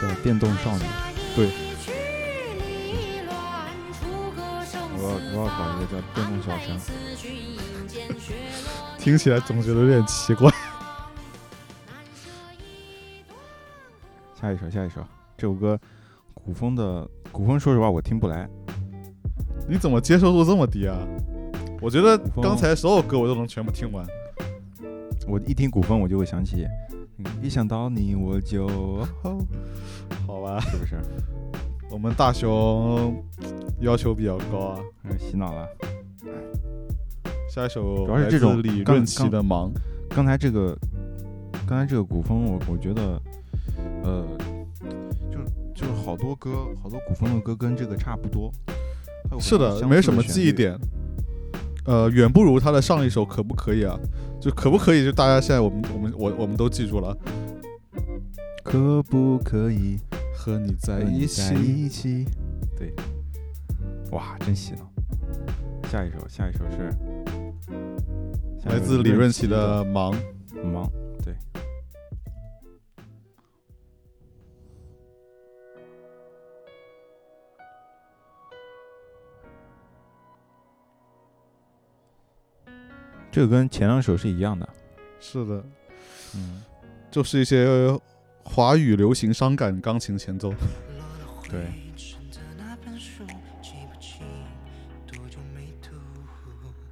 [0.01, 0.83] 叫电动少女。
[1.35, 1.49] 对，
[4.95, 6.79] 我要我要搞一个叫电动小生。
[8.97, 10.51] 听起来总觉得有点奇怪。
[14.39, 15.05] 下一首，下一首，
[15.37, 15.79] 这首歌
[16.43, 18.47] 古风的古风，说实话我听不来。
[19.67, 20.97] 你怎么接受度这么低啊？
[21.81, 24.05] 我觉得刚才所有歌我都能全部听完。
[25.27, 26.65] 我一听古风，我就会想起，
[27.17, 28.65] 嗯一想到你我就，
[29.23, 29.45] 哦
[30.25, 30.95] 好吧，是不是？
[31.89, 33.23] 我们大熊
[33.79, 34.79] 要求比较高啊。
[35.03, 35.67] 嗯洗脑了。
[37.49, 39.71] 下一首主要是这种来自李刚润琪的《忙》，
[40.09, 40.77] 刚才这个，
[41.67, 43.21] 刚才这个古风，我我觉得，
[44.03, 44.25] 呃，
[45.77, 46.49] 就就是好多歌，
[46.81, 48.51] 好多古风的歌跟这个差不多。
[49.39, 50.23] 是的，没什么。
[50.23, 50.75] 记忆点。
[51.85, 53.97] 呃，远不如他的上一首《可不可以》啊？
[54.41, 55.05] 就可不可以？
[55.05, 57.15] 就大家现在我们我们我我们都记住了，
[58.63, 59.97] 可不可以
[60.35, 61.55] 和你在一在起。
[61.55, 62.25] 一起？
[62.75, 62.93] 对，
[64.11, 64.91] 哇，真洗脑。
[65.89, 66.93] 下一首，下一首是
[68.65, 70.11] 来自李润琪琪的《忙》，
[70.65, 70.91] 忙，
[83.37, 84.67] 这个跟前两首是一样的，
[85.19, 85.63] 是的，
[86.33, 86.63] 嗯，
[87.11, 87.67] 就是一些
[88.43, 90.51] 华语流行伤感钢琴前奏。
[91.47, 91.67] 对，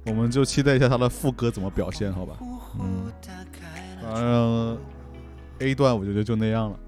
[0.04, 2.36] 我们就期待一下他的副歌怎么表现，好吧？
[2.78, 3.12] 嗯，
[4.00, 4.78] 反正
[5.58, 6.78] A 段我觉得就那样了。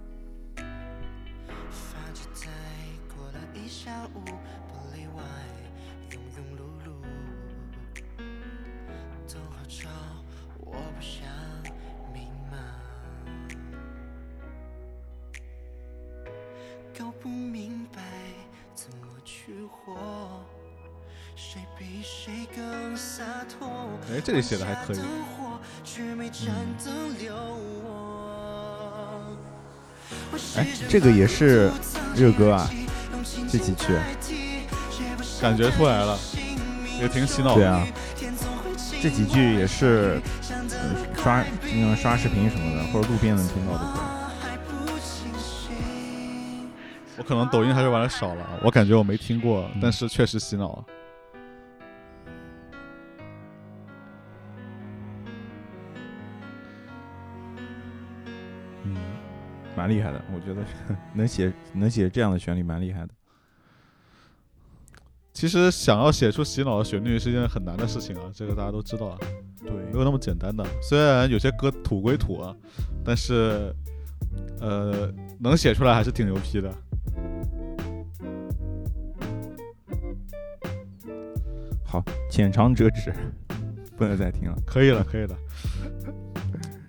[24.49, 24.99] 写的还可以。
[30.57, 31.71] 哎，这个也是
[32.17, 32.71] 热歌啊，
[33.51, 33.93] 这几句，
[35.39, 36.19] 感觉出来了，
[36.99, 37.57] 也挺洗脑的。
[37.57, 37.87] 对啊，
[39.03, 44.01] 这几句也是呃刷那个刷视频什么的，或者路边能听到的歌。
[47.19, 50.83] 我可能抖音还是玩的少了，我感觉我没听过，但是确实洗脑。
[50.89, 50.95] 嗯，
[59.89, 60.63] 蛮厉害的，我觉得
[61.17, 63.09] 能写能写这样的旋律蛮厉害的。
[65.33, 69.19] 其实想要写出洗脑的旋律是一件很难的事情啊，这个大家都知道啊，
[69.63, 70.63] 对，没有那么简单的。
[70.83, 72.55] 虽然有些歌土归土啊，
[73.03, 73.75] 但是
[74.61, 76.71] 呃，能写出来还是挺牛批的。
[81.83, 83.11] 好，浅尝辄止，
[83.97, 84.59] 不能再听了。
[84.67, 85.35] 可以了，可以了。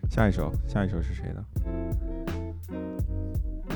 [0.10, 1.46] 下一首，下一首是谁的？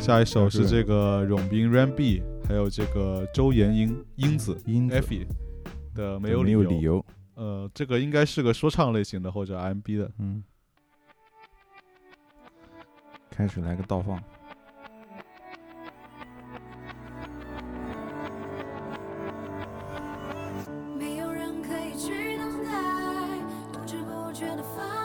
[0.04, 5.26] 下一首是这个永斌 Ram B，还有这个周延英英子英子 Effie
[5.96, 7.04] 的没有没有理由。
[7.36, 10.12] 呃，这个应该是个说唱类型的或者 R&B 的。
[10.20, 10.44] 嗯，
[13.32, 14.22] 开始来个倒放。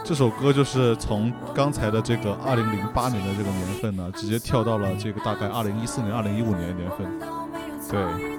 [0.08, 7.06] 这首歌就是从刚才的这个二零零八年的这个年份呢，直接跳到了这个大概二零一四年、二零一五年的年份。
[7.90, 8.38] 对。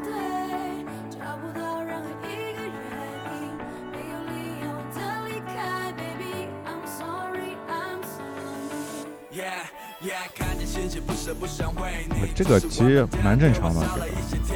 [12.33, 13.85] 这个其实蛮正常的，
[14.31, 14.55] 这个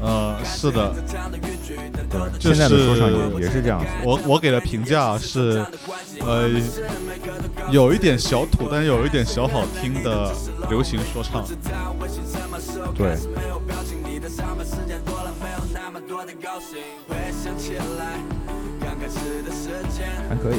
[0.00, 0.94] 呃，是的，
[2.08, 3.86] 对，就现在的说唱是也也是这样子。
[4.02, 5.62] 我我给的评价是，
[6.28, 6.46] 呃，
[7.70, 10.30] 有一点小土，但有一点小好听的
[10.68, 11.42] 流行说唱。
[12.94, 13.16] 对，
[20.28, 20.58] 还可以。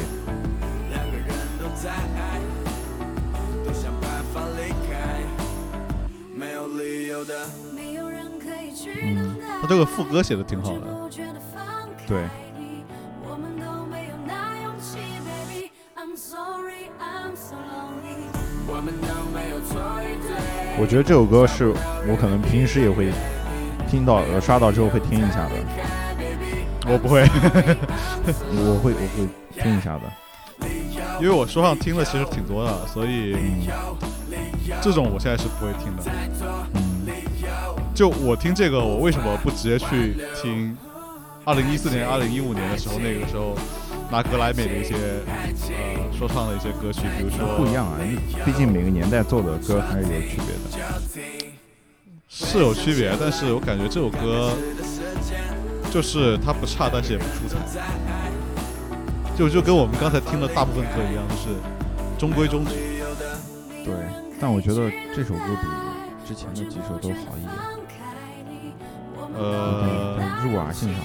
[9.01, 10.79] 嗯，他这个副歌写的挺好的。
[10.79, 11.63] 不觉得放
[11.97, 12.23] 开对，
[20.79, 21.67] 我觉得这首歌是
[22.07, 23.11] 我可能平时也会
[23.89, 25.51] 听到，呃，刷到之后会听一下的。
[26.87, 27.21] 我不会，
[28.55, 29.27] 我会我会
[29.61, 30.01] 听一下的。
[31.21, 33.35] 因为我说唱听的其实挺多的，所以
[34.81, 36.03] 这种我现在是不会听的。
[36.75, 37.05] 嗯，
[37.93, 40.77] 就我听这个，我为什么不直接去听
[41.43, 43.53] 二零一四年、二零一五年的时候，那个时候
[44.11, 44.95] 拿格莱美的一些
[45.27, 47.99] 呃说唱的一些歌曲，比如说不一样啊，
[48.43, 50.89] 毕竟每个年代做的歌还是有区别的。
[52.27, 54.53] 是有区别，但是我感觉这首歌
[55.91, 57.57] 就是它不差，但是也不出彩，
[59.35, 61.55] 就就跟我们刚才听的大部分歌一样，就是
[62.19, 63.01] 中规中矩。
[63.83, 63.93] 对，
[64.39, 67.53] 但我觉得这首歌比之前的几首都好一点，
[69.35, 70.99] 呃，入耳性上。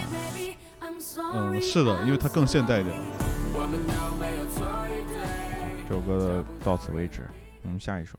[1.36, 2.96] 嗯，是的，因为它更现代一点。
[5.88, 7.22] 这首歌的到此为止，
[7.64, 8.16] 我们下一首。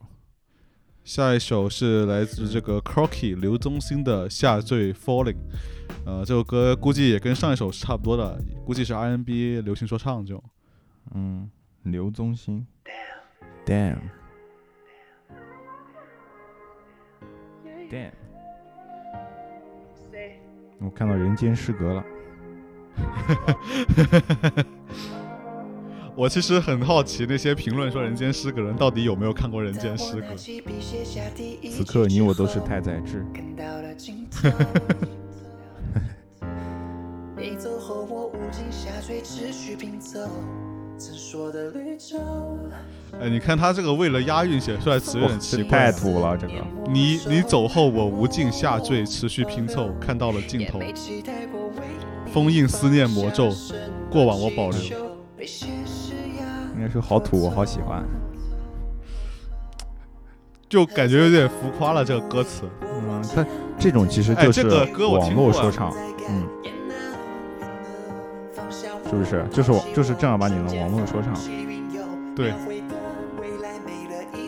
[1.02, 5.32] 下一首是来自这个 Crocky 刘宗兴的《下坠 Falling》，
[6.04, 10.44] 呃，这首歌估计也跟上一首是差不多的，估计是 R&B 流行说唱这种。
[11.14, 11.50] 嗯，
[11.84, 12.66] 刘宗兴。
[13.64, 13.98] Damn。
[17.88, 18.10] Damn。
[20.80, 22.04] 我看到《人间失格》了。
[26.16, 30.26] 我其实很好奇，那些评论说《人间失格》人到底有没有看过《人间失格》？
[31.70, 33.24] 此刻你我都是太宰治。
[37.36, 40.20] 你走后，我无尽下坠，持续拼凑
[40.98, 42.18] 曾说的绿洲。
[43.20, 45.98] 哎，你看他这个为了押韵写出来词有点奇这怪太。
[46.00, 46.54] 土了，这个。
[46.90, 50.80] 你你走后，我无尽下坠，持续拼凑，看到了尽头，
[52.36, 53.50] 封印思念魔咒，
[54.10, 54.78] 过往我保留。
[56.74, 58.04] 应该说好土，我好喜欢。
[60.68, 62.64] 就感觉有点浮夸了，这个歌词。
[62.82, 63.42] 嗯，它
[63.78, 64.68] 这种其实哎就是
[65.06, 65.90] 网络说唱，
[66.28, 66.46] 嗯，
[69.08, 69.42] 是不是？
[69.50, 71.32] 就是我就是正儿八经的网络说唱。
[72.34, 72.52] 对，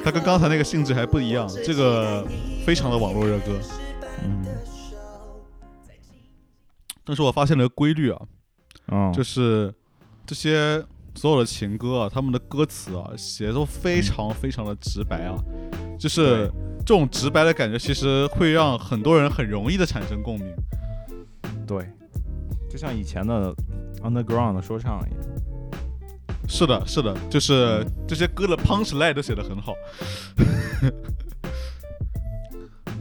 [0.05, 2.23] 它跟刚才那个性质还不一样，这个
[2.67, 3.59] 非常的网络热歌。
[4.23, 4.45] 嗯，
[7.09, 8.21] 但是我发现了个规律啊，
[8.89, 9.75] 嗯，就是
[10.27, 10.85] 这些
[11.15, 15.43] 所有的情歌啊，他们的歌词啊写的都非常非常的直白啊，
[15.99, 20.55] 就是这种直白的感觉，其实会让很多人很容易的产生共鸣。
[21.67, 21.91] 对，
[22.71, 23.55] 就像以前的
[24.03, 25.21] underground 的说唱一样。
[26.47, 29.75] 是的，是的，就是这些歌的 punch line 都写的很好。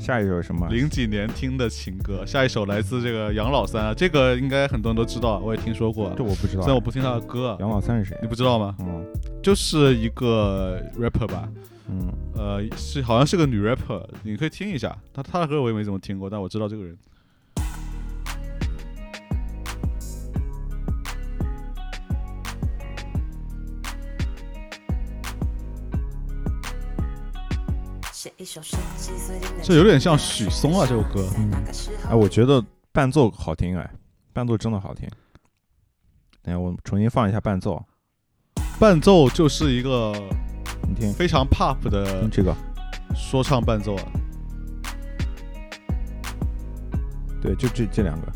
[0.07, 0.65] 下一首是什么？
[0.69, 6.13] 零几年听的情歌，下一首来自这个杨老三啊，这个应该很多人都知道，我也听说过。
[6.15, 6.61] 这我不知道。
[6.61, 7.57] 虽然我不听他的歌啊。
[7.59, 8.17] 杨老三是谁？
[8.21, 8.73] 你不知道吗？
[8.79, 9.05] 嗯，
[9.43, 11.49] 就是一个 rapper 吧。
[11.89, 14.97] 嗯，呃，是好像是个女 rapper，你可以听一下。
[15.13, 16.97] 他他的歌我也没怎么听过，但我知道这个人。
[29.63, 31.27] 这有点像许嵩啊，这首歌。
[31.37, 31.51] 嗯，
[32.07, 33.89] 哎，我觉得伴奏好听，哎，
[34.31, 35.09] 伴奏真的好听。
[36.43, 37.83] 等下我重新放一下伴奏。
[38.79, 40.13] 伴奏就是一个，
[40.87, 42.55] 你听，非常 pop 的这个
[43.15, 44.03] 说唱伴奏啊。
[47.41, 48.31] 对，就这这两个。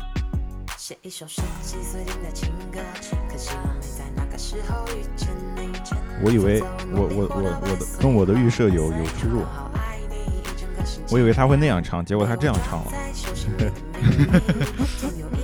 [6.24, 6.60] 我以为
[6.92, 9.42] 我我我我的跟我的预设有有出入。
[11.12, 12.92] 我以为他会那样唱，结果他这样唱了。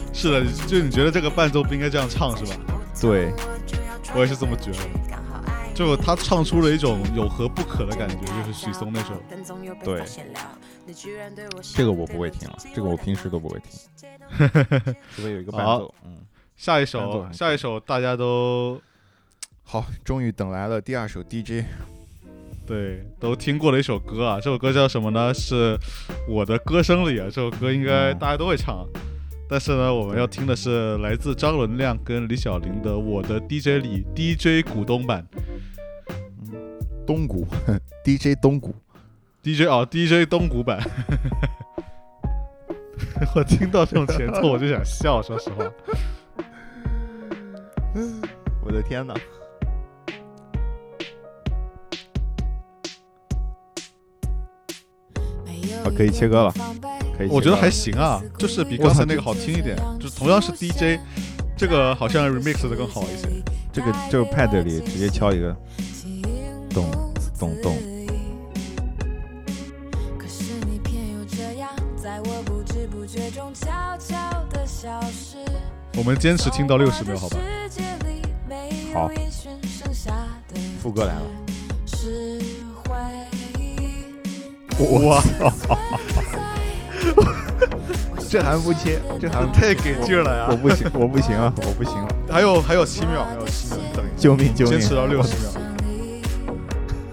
[0.14, 2.56] 是的，就你觉得这个伴奏不应该这样唱是吧？
[2.98, 3.32] 对，
[4.14, 4.78] 我也是这么觉得。
[5.74, 9.22] 就他唱出了一种有何不可的感觉，就是许嵩那首。
[9.84, 10.02] 对，
[11.76, 13.78] 这个我不会听了，这个我平时都不会听。
[15.14, 15.94] 除非有一个伴奏。
[16.04, 16.16] 嗯，
[16.56, 18.80] 下一首，下一首大家都
[19.62, 21.64] 好，终于等来了第二首 DJ。
[22.68, 25.32] 对，都听过的一首歌啊，这首歌叫什么呢？
[25.32, 25.74] 是
[26.28, 28.86] 我的歌声里啊，这首歌应该大家都会唱。
[29.48, 35.26] 但是呢，我们要听的是来自张伦亮跟李小玲的《我的 DJ 里》DJ 股东版。
[37.06, 37.46] 东谷
[38.04, 38.74] DJ 东谷
[39.42, 40.78] ，DJ 哦 DJ 东谷版。
[43.34, 45.64] 我听到这种前奏我就想笑，说实话。
[48.62, 49.14] 我的天哪！
[55.96, 56.54] 可以切割了，
[57.16, 57.28] 可以。
[57.28, 59.76] 我觉得还行啊，就是比刚才那个好听一点。
[59.98, 61.00] 就同样是 DJ，
[61.56, 63.28] 这个好像 remix 的更好一些。
[63.72, 65.56] 这个就是 pad 里直接敲一个，
[66.70, 66.84] 咚
[67.38, 67.76] 咚咚。
[75.96, 77.36] 我们坚持听到六十秒，好吧？
[78.94, 79.10] 好。
[80.80, 81.37] 副歌来了。
[84.80, 85.20] 我
[85.58, 85.78] 操！
[88.30, 90.48] 这还不切，这还太给劲了呀！
[90.50, 92.08] 我不行，我不行啊，我不行了。
[92.30, 94.78] 还有还有七秒，还有七秒，等救命救命！
[94.78, 95.50] 坚持到六十秒。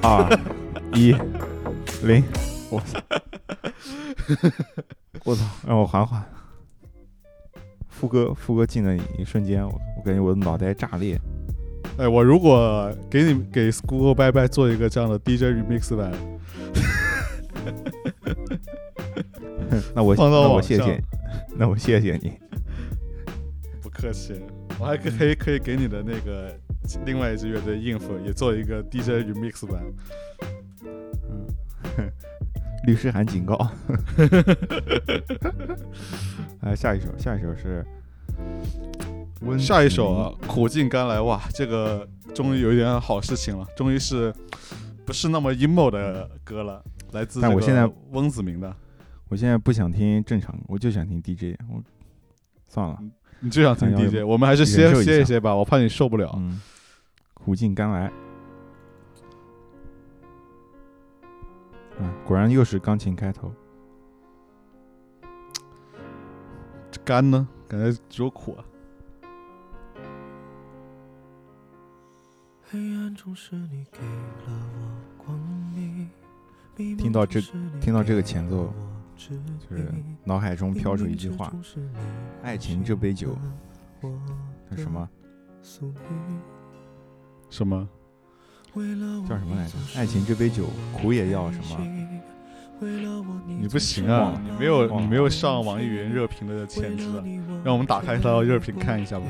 [0.01, 0.39] 二
[0.93, 1.15] 一
[2.03, 2.23] 零，
[2.69, 2.99] 我操！
[5.23, 5.43] 我操！
[5.65, 6.21] 让我缓缓。
[7.89, 11.17] 副歌副歌进的一瞬间，我我感觉我的脑袋炸裂。
[11.97, 16.11] 哎，我如果给你给 School Bye Bye 做一个这样的 DJ remix 版。
[19.95, 21.01] 那我那我谢谢，
[21.55, 22.33] 那我谢谢你。
[23.81, 24.33] 不客气，
[24.79, 26.55] 我还可以可以给你的那个
[27.05, 29.81] 另外一支乐队应付也做一个 DJ remix 版。
[31.29, 31.47] 嗯，
[32.85, 33.55] 律师函警告。
[36.61, 37.85] 来下一首，下一首是
[39.59, 44.33] 下一首啊，苦尽甘来哇，这个终于有一点好事情了，终于是
[45.05, 46.83] 不是那么 emo 的歌了。
[47.15, 48.75] 来自但我现在翁子明的，
[49.29, 51.57] 我现在不想听正常，我就想听 DJ。
[51.69, 51.81] 我
[52.67, 52.99] 算了，
[53.39, 56.35] 你就想听 DJ，我们还是歇歇一歇吧，我怕你受不了。
[56.37, 56.61] 嗯，
[57.33, 58.11] 苦尽甘来。
[61.99, 63.49] 嗯，果然又是钢琴开头。
[66.91, 67.47] 这甘呢？
[67.69, 68.65] 感觉只有苦啊。
[72.69, 75.64] 黑暗中是你给了我光明。
[76.75, 77.41] 听到这，
[77.79, 78.73] 听到这个前奏，
[79.17, 79.91] 就是
[80.23, 81.53] 脑海中飘出一句话
[82.43, 83.37] ：“爱情这杯酒，
[84.69, 85.09] 叫什么？
[87.49, 87.87] 什么？
[89.27, 89.73] 叫什么来着？
[89.95, 91.77] 爱情这杯酒，苦也要什么？
[93.47, 94.37] 你不行啊！
[94.43, 97.05] 你没有，你没有上网易云热评的潜质，
[97.63, 99.25] 让我们打开它热评看一下吧。”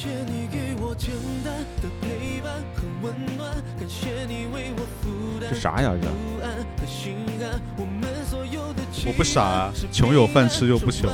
[0.00, 1.10] 感谢你给我简
[1.44, 5.92] 单的陪伴和温暖，感谢你为我负担这啥呀？
[6.00, 6.08] 这。
[9.06, 11.10] 我不傻啊，穷有饭吃又不穷，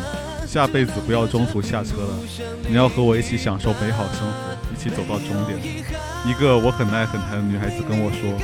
[0.47, 2.17] 下辈子不要中途下车了，
[2.69, 5.59] 你要和我一起享受美好生活，一起走到终点。
[6.25, 8.39] 一个我很爱很爱的女孩子跟我说：“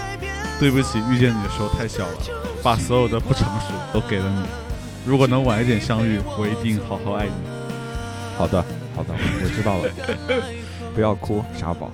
[0.58, 2.18] 对不起，遇见你的时候太小了，
[2.64, 4.42] 把所有的不成熟都给了你。
[5.06, 7.32] 如果能晚一点相遇，我一定好好爱你。”
[8.36, 8.64] 好的，
[8.94, 9.90] 好的，我知道了。
[10.94, 11.90] 不要哭，傻宝。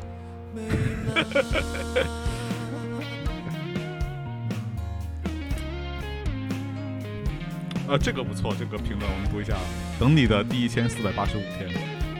[7.88, 9.56] 啊，这个不错，这个评论我们读一下。
[9.98, 11.70] 等你的第一千四百八十五天，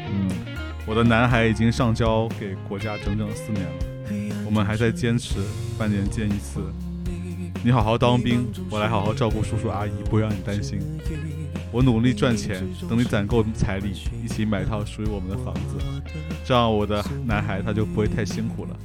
[0.08, 0.30] 嗯，
[0.86, 5.40] 我的男孩已经上交给国家整整四年了，我们还在坚持
[5.78, 6.60] 半年见一次。
[7.62, 10.80] 你好好当兵，我来好好照顾叔叔阿姨，不会让你担心。
[11.70, 13.92] 我努力赚钱，等你攒够彩礼，
[14.24, 15.78] 一起买套属于我们的房子，
[16.44, 18.76] 这样我的男孩他就不会太辛苦了。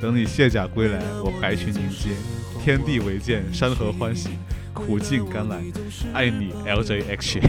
[0.00, 2.10] 等你卸甲归来，我白裙迎接，
[2.62, 4.30] 天地为鉴，山河欢喜，
[4.72, 5.56] 苦尽甘来，
[6.12, 7.42] 爱你 LJH，LJ，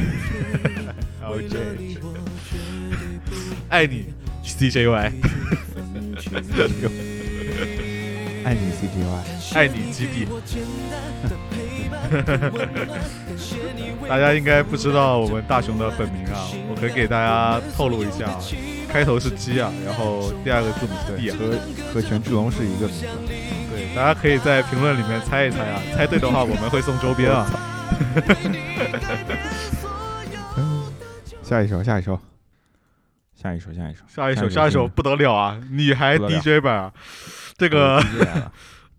[3.69, 4.05] 爱你
[4.43, 5.11] CJY，
[8.43, 9.19] 爱你 CJY，。
[9.53, 10.27] 爱你基地。
[14.07, 18.39] 大家应该不知道我们大雄的本名啊，我可以给大家透露一下啊，
[18.87, 21.37] 开头是鸡啊，然后第二个字母是 D 啊。
[21.37, 21.51] 和
[21.93, 23.05] 和权志龙是一个名字。
[23.71, 27.45] 对，大家可以在评论里面猜一猜啊，猜对的话我们会送周边啊。
[31.43, 32.19] 下一首，下一首，
[33.35, 35.59] 下一首，下一首，下一首，下一首不得了啊！
[35.69, 36.91] 女孩 DJ 版啊，
[37.57, 38.01] 这个。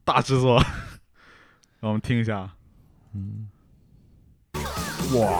[0.02, 0.56] 大制作，
[1.78, 2.48] 让我们听一下。
[3.14, 3.48] 嗯，
[5.14, 5.30] 哇，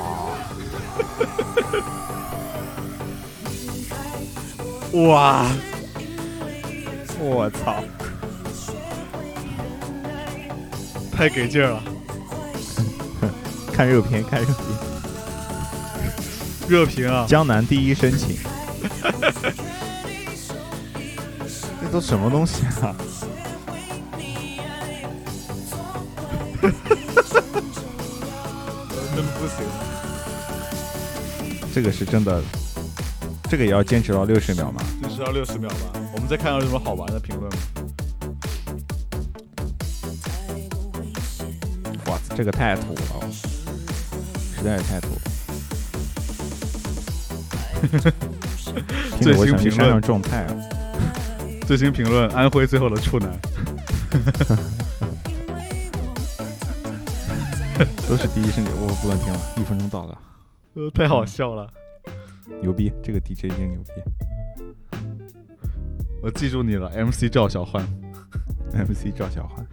[4.92, 5.46] 哇
[7.20, 7.84] 我操！
[11.12, 11.82] 太给劲儿了！
[13.72, 14.56] 看热评，看热评。
[16.68, 18.36] 热评啊，江南第一深情。
[21.82, 22.96] 这都什么东西啊？
[31.72, 32.42] 这个是真的，
[33.48, 34.82] 这个也要坚持到六十秒吗？
[35.00, 36.00] 坚持到六十秒吧。
[36.12, 37.56] 我们再看看有什么好玩的评论吧。
[42.06, 43.00] 哇，这个太土了，
[43.32, 45.20] 实在是太土了。
[49.18, 50.54] 听得我想去山上种菜啊！
[51.66, 53.30] 最新评论：安徽最后的处男。
[58.10, 60.18] 都是第一声，我不能听了，一分钟到了，
[60.74, 61.72] 呃，太好笑了。
[62.60, 62.92] 牛逼！
[63.00, 63.92] 这个 DJ 真牛逼
[66.20, 67.86] 我记住你了，MC 赵小欢。
[68.72, 69.64] ，MC 赵小欢。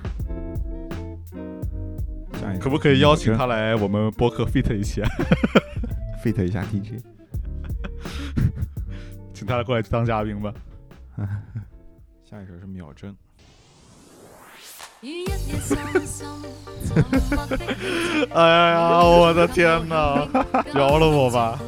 [2.40, 5.10] 下一可不可以邀请他来我们播客 fit 一起啊
[6.24, 7.04] ？fit 一下 DJ？
[9.34, 10.54] 请他过来当嘉宾吧。
[12.24, 13.16] 下一首是秒针，
[18.34, 20.28] 哎呀，我的天哪！
[20.74, 21.60] 饶了我吧！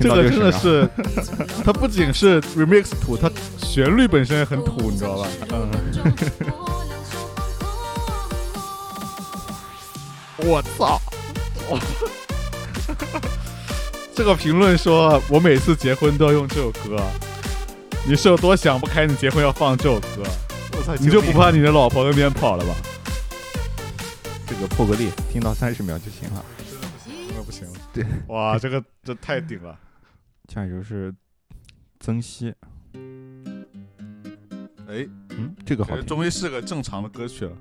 [0.00, 0.88] 这个真的是
[1.22, 1.32] 是，
[1.64, 5.28] 它不仅是 remix 土，它旋律本身也很土，你知道吧？
[5.50, 5.70] 嗯，
[10.48, 11.00] 我操！
[14.14, 16.96] 这个评论说我每次结婚都要用这首歌，
[18.08, 19.06] 你是有多想不开？
[19.06, 20.22] 你结婚要放这首歌，
[20.72, 22.74] 我操你就不怕你的老婆跟别人跑了吧？
[24.46, 26.44] 这个破个例，听到三十秒就行了。
[27.28, 27.78] 真的不行了。
[27.92, 29.78] 对，哇，这个这太顶了。
[30.52, 31.14] 下一首是
[32.00, 32.52] 曾曦，
[34.88, 37.52] 哎，嗯，这个好听，终于是个正常的歌曲了。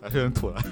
[0.00, 0.62] 还是很土的。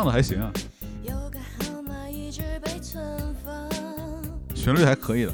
[0.00, 0.50] 唱的还行啊。
[4.54, 5.32] 旋律还可以的。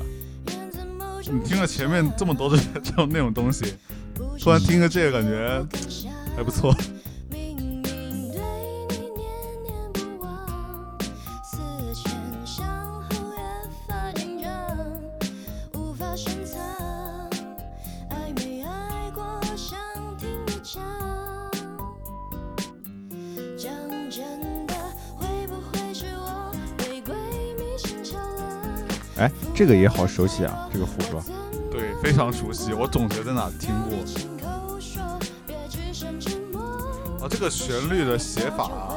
[1.23, 3.75] 你听了前面这么多的这种那种东西，
[4.41, 5.65] 突然听个这个，感觉
[6.37, 6.75] 还不错。
[29.57, 31.19] 这个也好熟悉啊，这个副歌，
[31.71, 33.97] 对，非常熟悉，我总觉得哪听过。
[37.23, 38.93] 啊，这个旋律的写法啊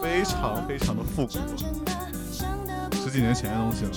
[0.00, 1.32] 非常非常的复古，
[3.02, 3.90] 十几年前的东西了。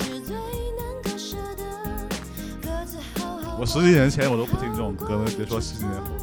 [3.60, 6.23] 我十几年前我都不听这种歌了，别说十几年后。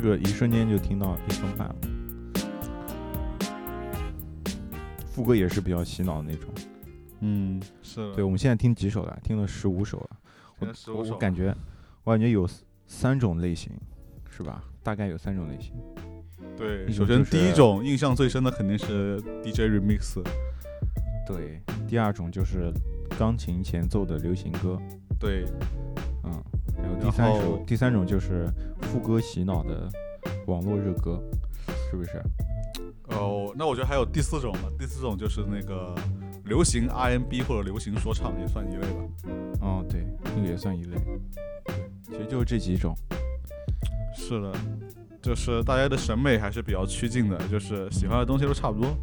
[0.00, 1.76] 这个一瞬间就听到一分半了。
[5.04, 6.48] 副歌也是比较洗脑的那种。
[7.18, 8.14] 嗯，是的。
[8.14, 9.18] 对，我们现在听几首了？
[9.24, 10.10] 听了十五首了。
[10.60, 11.52] 我我我感觉，
[12.04, 12.48] 我感觉有
[12.86, 13.72] 三种类型，
[14.30, 14.62] 是吧？
[14.84, 15.72] 大概有三种类型。
[16.56, 20.22] 对，首先第一种印象最深的肯定是 DJ remix。
[21.26, 22.72] 对，第二种就是
[23.18, 24.78] 钢琴前奏的流行歌。
[25.18, 25.44] 对，
[26.22, 26.40] 嗯，
[26.82, 28.48] 然后第三首，第三种就是
[28.82, 29.88] 副歌洗脑的
[30.46, 31.22] 网络热歌，
[31.90, 32.22] 是不是？
[33.10, 34.70] 哦，那我觉得还有第四种吧。
[34.78, 35.94] 第四种就是那个
[36.44, 39.02] 流行 R&B 或者流行说唱，也算一类吧。
[39.62, 40.06] 哦，对，
[40.36, 40.96] 那个也算一类。
[41.64, 42.94] 对，其实就是这几种。
[44.14, 44.52] 是的，
[45.22, 48.94] 就是大家的审美还是比较趋近的，就是喜欢的东西都差不多。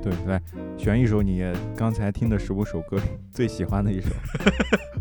[0.00, 0.40] 对，来
[0.78, 1.42] 选一首你
[1.76, 2.96] 刚才听的十五首歌
[3.32, 4.10] 最喜欢的一首。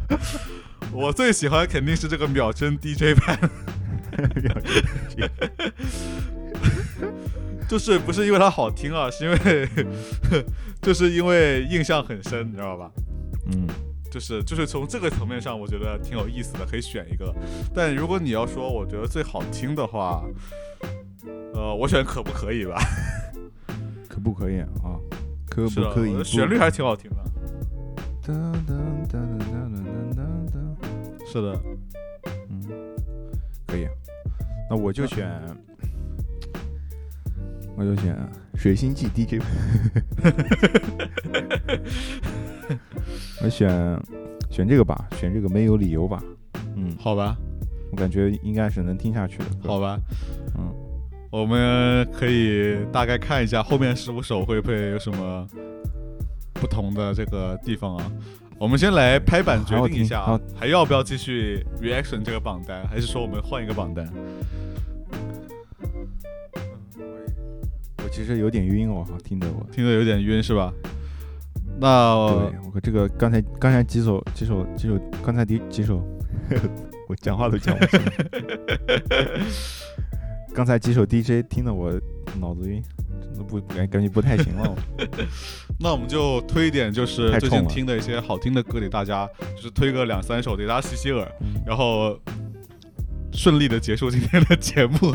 [0.93, 3.37] 我最喜欢肯定是这个秒针 DJ 版。
[7.67, 9.67] 就是不是因为它好听啊，是因为，
[10.81, 12.91] 就是因为印象很深，你知道吧？
[13.47, 13.65] 嗯，
[14.11, 17.33] 就是就是从这个层面上，我觉得挺有意思的，可以选一个。
[17.73, 20.23] 但如果你要说我觉得最好听的话，
[21.55, 22.79] 呃，我选可不可以吧？
[24.07, 24.67] 可不可以啊？
[25.49, 26.23] 可不可以？
[26.23, 27.17] 旋律还挺好听的。
[31.33, 31.59] 是的，
[32.49, 32.61] 嗯，
[33.65, 33.87] 可以。
[34.69, 35.27] 那我就选。
[37.75, 38.15] 我就选
[38.53, 39.41] 水星记 DJ，
[43.43, 43.99] 我选
[44.51, 46.23] 选这个吧，选这个没有理由吧。
[46.75, 47.35] 嗯，好吧，
[47.91, 49.45] 我感觉应该是能听下去的。
[49.63, 49.99] 好吧，
[50.55, 50.71] 嗯，
[51.31, 55.47] 我们可以大概看一下后面十五首会不会有什么
[56.53, 58.11] 不同的这个地方啊？
[58.57, 64.07] 我们先来拍板决定一下啊，还要不要继续 reaction 这个榜单，还是说我们换一个榜单？
[68.03, 70.73] 我其实有点晕哦，听得我听得有点晕是吧？
[71.79, 76.01] 那对我这个刚才刚才几首几首几首刚才第几首，
[77.09, 77.99] 我讲话都讲不清。
[80.53, 81.91] 刚才几首 DJ 听得我
[82.39, 82.81] 脑子晕，
[83.33, 84.75] 真的不感感觉不太行了。
[85.79, 91.29] 那我们就推一点，就是最近听的一些好听的歌给大家，就是推个两三首给大家洗洗耳，
[91.65, 92.19] 然后。
[93.35, 95.11] 顺利的结束今天的节目，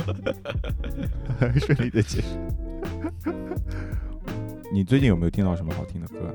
[1.56, 2.26] 顺利的结束。
[4.72, 6.34] 你最近有没有听到什么好听的歌？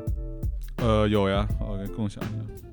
[0.77, 2.72] 呃，有呀，我给共享一下。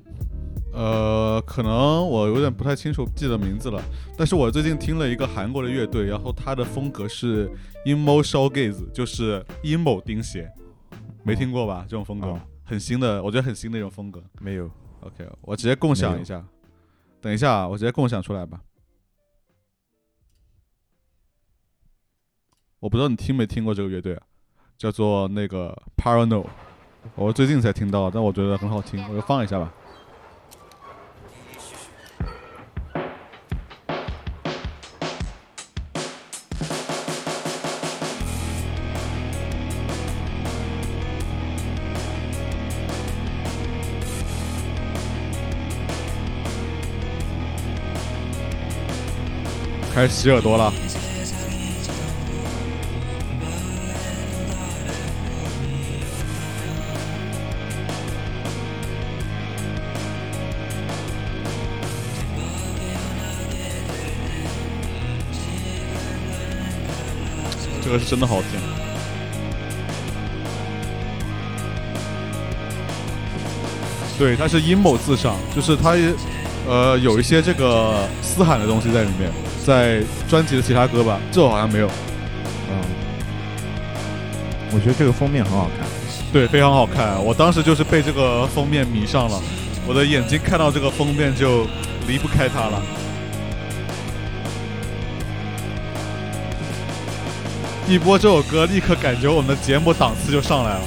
[0.73, 3.83] 呃，可能我有点不太清楚记得名字了，
[4.17, 7.49] 但是我最近听了一个韩国的乐队，然后他的风格是
[7.85, 10.49] emo shoegaze，就是 emo 钉鞋，
[11.23, 11.85] 没听过吧？
[11.89, 14.23] 这种风格很新的，我觉得很新的一种风格。
[14.39, 14.69] 没有。
[15.01, 16.45] OK，我直接共享一下。
[17.19, 18.61] 等一下，我直接共享出来吧。
[22.79, 24.23] 我不知道你听没听过这个乐队啊，
[24.77, 26.45] 叫做那个 Parano，
[27.15, 29.73] 我最近才听到，但我觉得很好听，我就放一下吧。
[50.01, 50.73] 开始洗耳朵了。
[67.83, 68.59] 这个是真的好听，
[74.17, 75.91] 对，它是阴谋自上，就是它，
[76.67, 79.31] 呃，有一些这个嘶喊的东西在里面，
[79.65, 81.87] 在专辑的其他歌吧，这好像没有。
[82.69, 82.81] 嗯，
[84.71, 85.85] 我觉得这个封面很好看，
[86.31, 87.21] 对，非常好看。
[87.23, 89.41] 我当时就是被这个封面迷上了，
[89.87, 91.67] 我的眼睛看到这个封面就
[92.07, 92.81] 离不开它了。
[97.89, 100.81] 一播这首歌，立刻感觉我们的节目档次就上来了。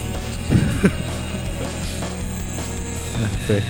[3.47, 3.61] 对。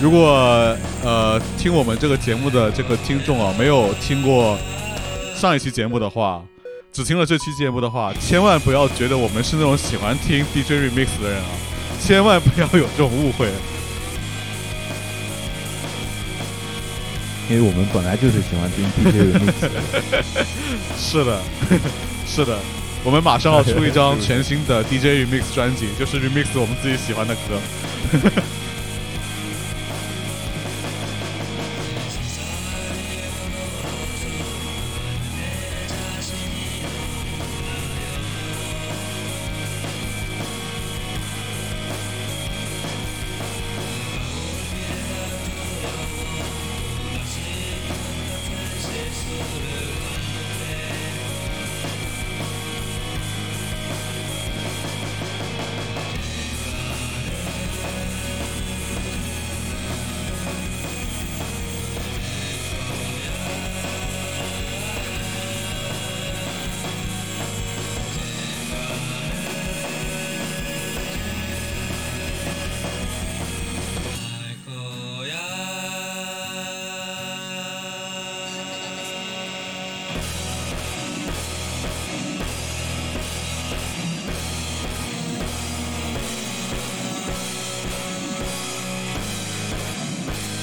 [0.00, 4.58] 如果呃听我们这个节目的这个听众啊，没有听过
[5.34, 6.44] 上一期节目的话，
[6.92, 11.48] 只听了这期节目的话，千万不要觉得我们是那种喜欢听 DJ remix 的人啊，
[11.98, 13.48] 千万不要有这种误会。
[17.48, 19.70] 因为我们本来就是喜欢听 DJ remix，
[20.98, 21.40] 是的，
[22.26, 22.58] 是的，
[23.02, 27.58] 我们马上要出一张全新的 DJ remix 专辑，就是 remix 我们自己喜欢的歌。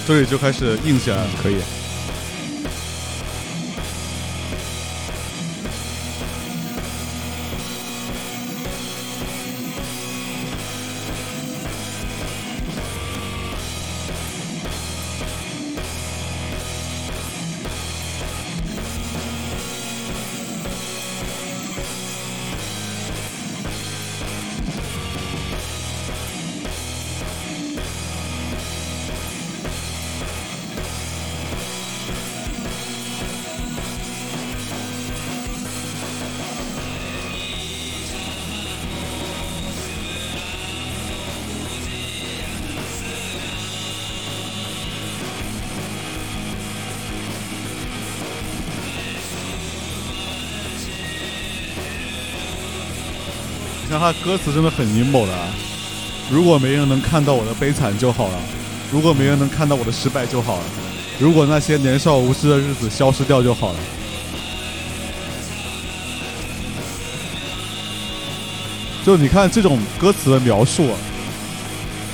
[0.05, 1.25] 这里就开始硬起来。
[1.41, 1.82] 可以。
[54.03, 55.47] 他歌词真的很 emo 的啊！
[56.29, 58.37] 如果没人能看到我的悲惨就好了，
[58.91, 60.63] 如果没人能看到我的失败就好了，
[61.17, 63.79] 如果那些年少无知的日子消失掉就好了。
[69.05, 70.97] 就你看这种歌词的描述啊，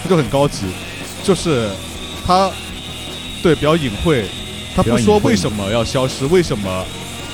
[0.03, 0.67] 它就很高级，
[1.23, 1.71] 就是
[2.23, 2.51] 他
[3.41, 4.25] 对比较隐晦，
[4.75, 6.85] 他不说为什么要消失，为什么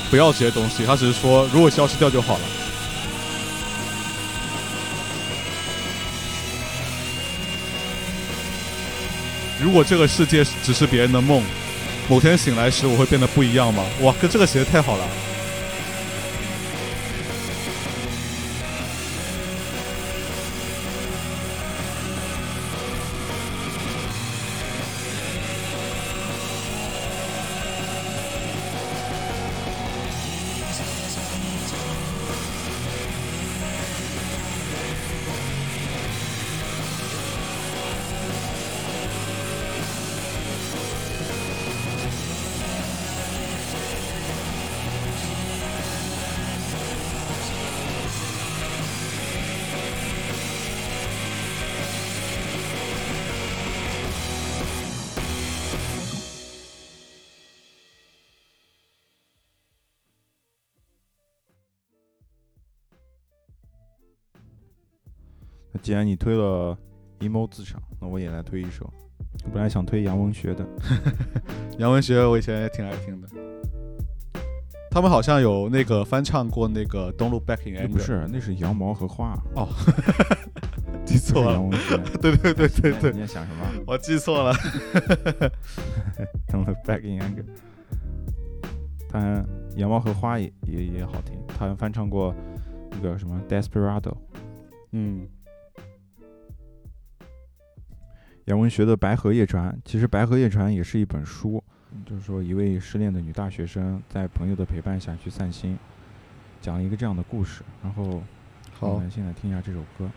[0.09, 2.43] 不要这些东西，他只是说如果消失掉就好了。
[9.65, 11.41] 如果这个世界只是别人的梦，
[12.07, 13.83] 某天醒来时我会变得不一样吗？
[14.01, 15.03] 哇，跟这个写的太好了。
[65.85, 66.75] 既然你推了
[67.19, 68.91] emo 自赏，那我也来推一首。
[69.43, 70.65] 我本来想推杨文学的，
[71.77, 73.27] 杨文学我以前也挺爱听的，
[74.89, 79.69] 他们好像有那个翻唱过那个《Don't Look Back in 那 Anger》，不是，那是羊毛和花，哦，
[81.05, 81.97] 记错了杨，文学。
[82.19, 84.55] 对对对对对你，在想什么我记错了。
[86.47, 87.45] ？Don't look back in anger。
[89.07, 92.33] 他羊毛和花也也也好听，他还翻唱过
[92.89, 94.01] 那个什么《Desperado》。
[94.93, 95.27] 嗯，
[98.45, 101.63] 杨文学的《白河夜船》，其实《白河夜船》也是一本书，
[102.05, 105.75] 就是说一位失恋的女大学生在朋友的陪伴下去散心，
[106.61, 107.63] 讲了一个这样的故事。
[107.81, 110.07] 然后我好们，现在听一下这首歌。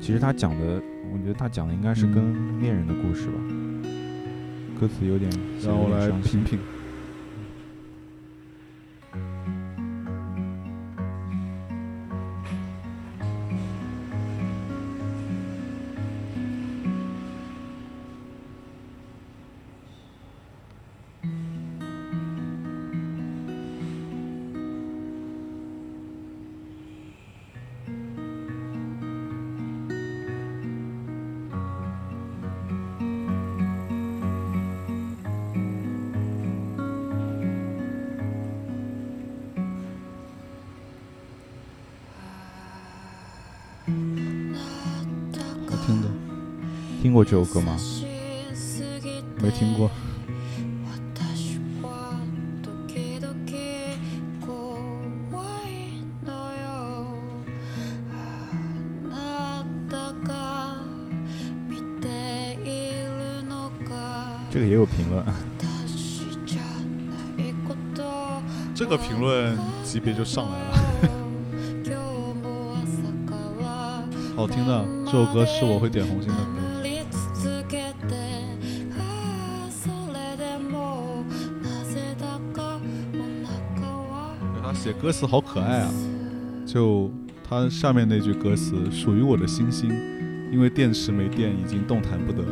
[0.00, 0.82] 其实他讲的，
[1.12, 3.38] 我觉得他讲的应该是跟恋人的故事吧。
[4.80, 5.30] 歌词有点，
[5.62, 6.58] 让我来品品。
[47.10, 47.76] 听过这首歌吗？
[49.42, 49.90] 没听过。
[64.52, 65.24] 这个也有评论，
[68.72, 70.76] 这个评论级别就上来了。
[74.36, 76.69] 好听的，这首歌是我会点红心的歌。
[84.92, 85.90] 歌词好可爱啊！
[86.66, 87.10] 就
[87.48, 89.90] 他上面那句歌词：“属于我的星星，
[90.52, 92.42] 因为电池没电，已经动弹不得。”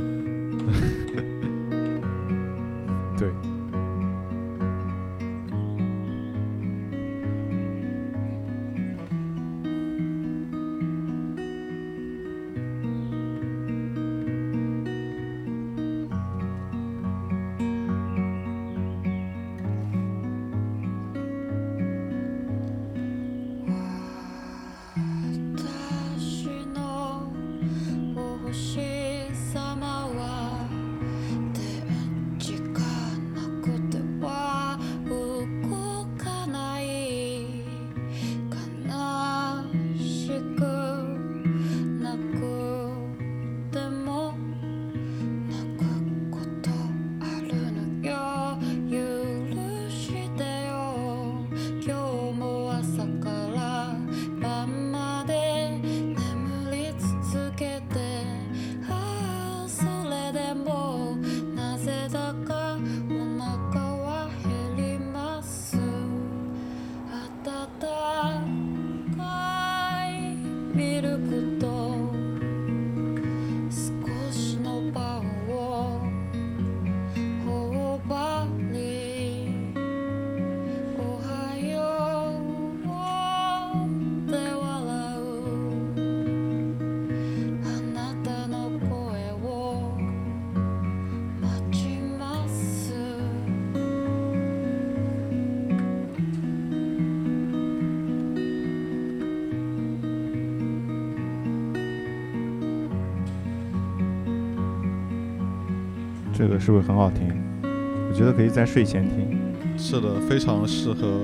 [106.68, 107.34] 是不是很好听？
[107.62, 109.40] 我觉得可以在睡前听。
[109.78, 111.18] 是的，非常适合。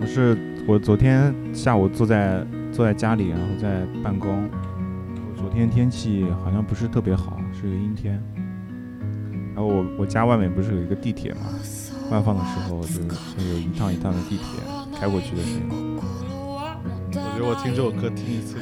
[0.00, 0.34] 我是
[0.66, 4.48] 我昨天下午坐在坐在家里，然后在办公。
[4.48, 8.18] 我昨天天气好像不是特别好，是个阴天。
[9.54, 11.40] 然后我我家外面不是有一个地铁嘛，
[12.10, 14.44] 外放的时候就是有一趟一趟的地铁
[14.98, 15.98] 开过去的声音。
[16.00, 18.56] 我觉得我听这首歌听一次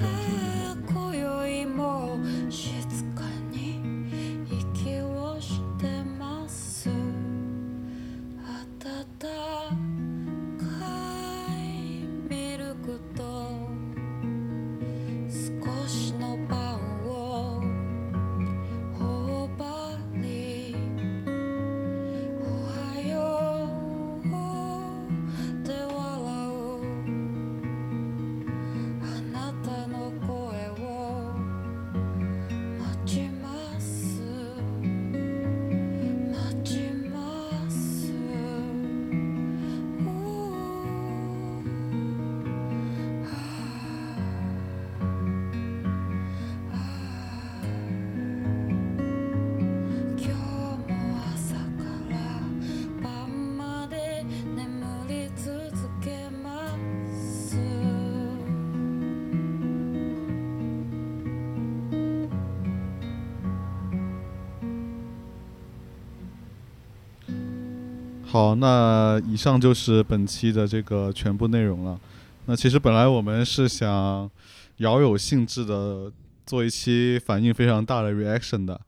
[68.36, 71.98] 好，那以上就是本期的这个全部内容了。
[72.44, 74.30] 那其实本来我们是想
[74.76, 76.12] 饶有兴致的
[76.44, 78.78] 做一期反应非常大的 reaction 的，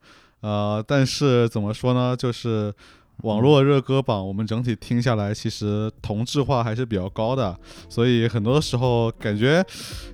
[0.43, 2.71] 呃，但是怎么说呢，就是
[3.25, 7.59] 网络热歌榜我们整体听下来，其实同质化还是比较高的，
[7.89, 9.64] 所以很多时候感觉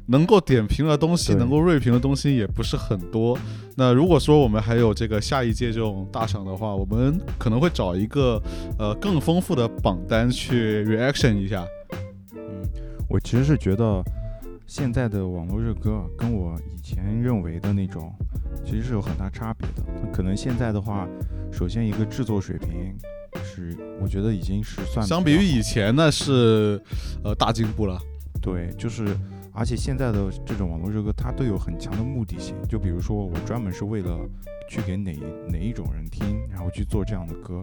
[0.07, 3.39] 能够点评的东西、能够锐评的东西也不是很多。
[3.77, 8.41] 那如果说我们还有这个下一届这种大赏的话，我们可能会找一个
[8.79, 11.67] 呃更丰富的榜单去 reaction 一下。
[12.35, 12.41] 嗯，
[13.11, 14.03] 我其实是觉得
[14.77, 18.13] 现在的网络热歌啊跟我以前认为的那种
[18.65, 19.85] 其实是有很大差别的。
[20.13, 21.09] 可能现在的话，
[21.53, 22.93] 首先一个制作水平
[23.45, 26.83] 是，我觉得已经是算相比于以前，呢是
[27.23, 27.97] 呃大进步了。
[28.43, 29.17] 对，就是
[29.53, 32.57] 而且现在的这种网络热歌，它都有很强的目的性。
[32.69, 34.29] 就比如说，我专门是为了
[34.69, 35.17] 去给哪
[35.49, 37.63] 哪一种人听，然后去做这样的歌，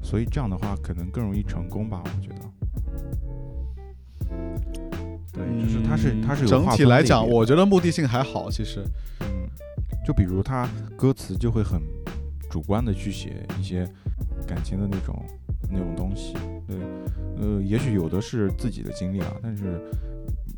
[0.00, 2.48] 所以这样的话可能更容易成功吧，我觉得。
[5.40, 8.84] 对，就是它是它是有整体来讲，我觉得目的性还好，其实。
[9.20, 9.26] 嗯，
[10.04, 11.80] 就比如他歌词就会很
[12.48, 13.86] 主观的去写一些
[14.46, 15.24] 感情的那种
[15.70, 16.34] 那种东西，
[16.66, 16.76] 对，
[17.38, 19.80] 呃，也许有的是自己的经历啊，但是，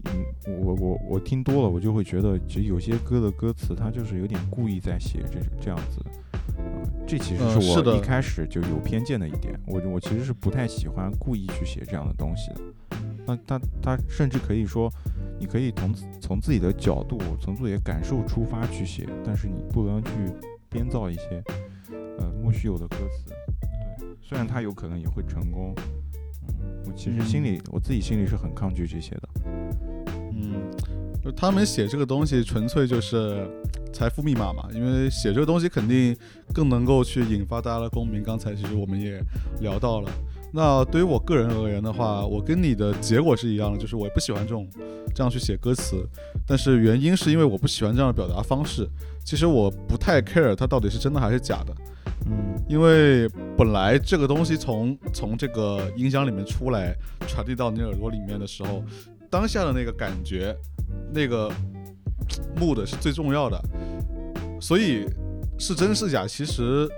[0.05, 0.25] 嗯，
[0.65, 6.01] 我我我听多了，我就会觉得，其实有些歌的歌词，它就是有点故意在写这这样子，
[6.57, 6.63] 呃，
[7.07, 12.61] 这其实呃是我一开始就有偏见的一点，我我其实是不太喜欢故意去写这样的东西的，
[13.27, 14.93] 那他他甚至可以说。
[15.39, 20.11] 你可以从从自己的角度，从自己的感受出发去写，但是你不能去
[20.71, 21.43] 编造一些
[22.17, 23.35] 呃莫须有的歌词。
[23.99, 25.75] 对，虽然他有可能也会成功，
[26.47, 29.29] 嗯，我其实心里、我自己心里是很抗拒这些的。
[30.33, 30.71] 嗯，
[31.21, 33.45] 就他们写这个东西纯粹就是
[33.93, 36.17] 财富密码嘛，因为写这个东西肯定
[36.55, 38.23] 更能够去引发大家的共鸣。
[38.23, 39.21] 刚才其实我们也
[39.61, 40.09] 聊到了。
[40.55, 44.69] 那对于我个人而言的话，我跟你的结果是一样的，就是我不喜欢这种
[45.15, 46.07] 这样去写歌词，
[46.47, 48.87] 但是原因是因为我不喜欢这样的表达方式。
[49.25, 51.75] 其实我不太 care 它到底是真的还是假的，
[52.27, 56.95] 嗯因为本来这个东西从从这个音箱里面出来，
[57.27, 58.85] 传递到你耳朵里面的时候，
[59.31, 60.55] 当下的那个感觉，
[61.15, 61.51] 那个
[62.61, 63.59] mood 是最重要的，
[64.61, 65.07] 所以
[65.59, 66.89] 是真是假，其实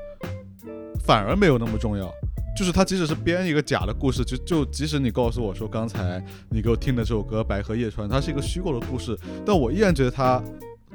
[1.04, 2.12] 反而没有那么重要。
[2.56, 10.42] 就是他即使是编一个假的故事，就就即使你告诉我说刚才你给我听的这首歌《白河夜川》，它是一个虚构的故事，但我依然觉得他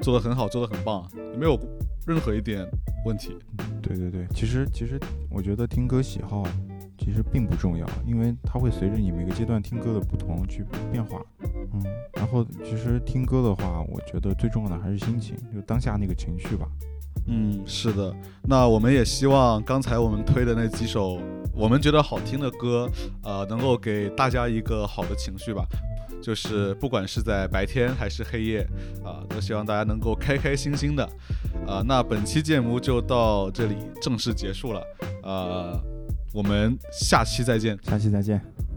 [0.00, 1.06] 做的很好，做的很棒，
[1.38, 1.58] 没有
[2.06, 2.66] 任何一点
[3.04, 3.36] 问题。
[3.82, 4.98] 对对对，其实其实
[5.30, 6.46] 我觉得听歌喜好
[6.98, 11.20] 其实并不重要，因为它会随着你每个阶段听歌的不同去变化。
[11.72, 11.82] 嗯，
[12.14, 16.66] 然后其实听歌的话，我觉得最重要的还是心情，就当下那个情绪吧。
[17.32, 18.12] 嗯，是的。
[18.42, 21.20] 那我们也希望刚才我们推的那几首
[21.54, 22.90] 我们觉得好听的歌，
[23.22, 25.64] 呃，能够给大家一个好的情绪吧。
[26.20, 28.66] 就是不管是在白天还是黑夜，
[29.04, 31.04] 啊、都希望大家能够开开心心的。
[31.66, 34.82] 啊、那本期节目就到这里正式结束了。
[35.22, 35.80] 呃，
[36.34, 37.78] 我们下期再见。
[37.84, 38.69] 下期再见。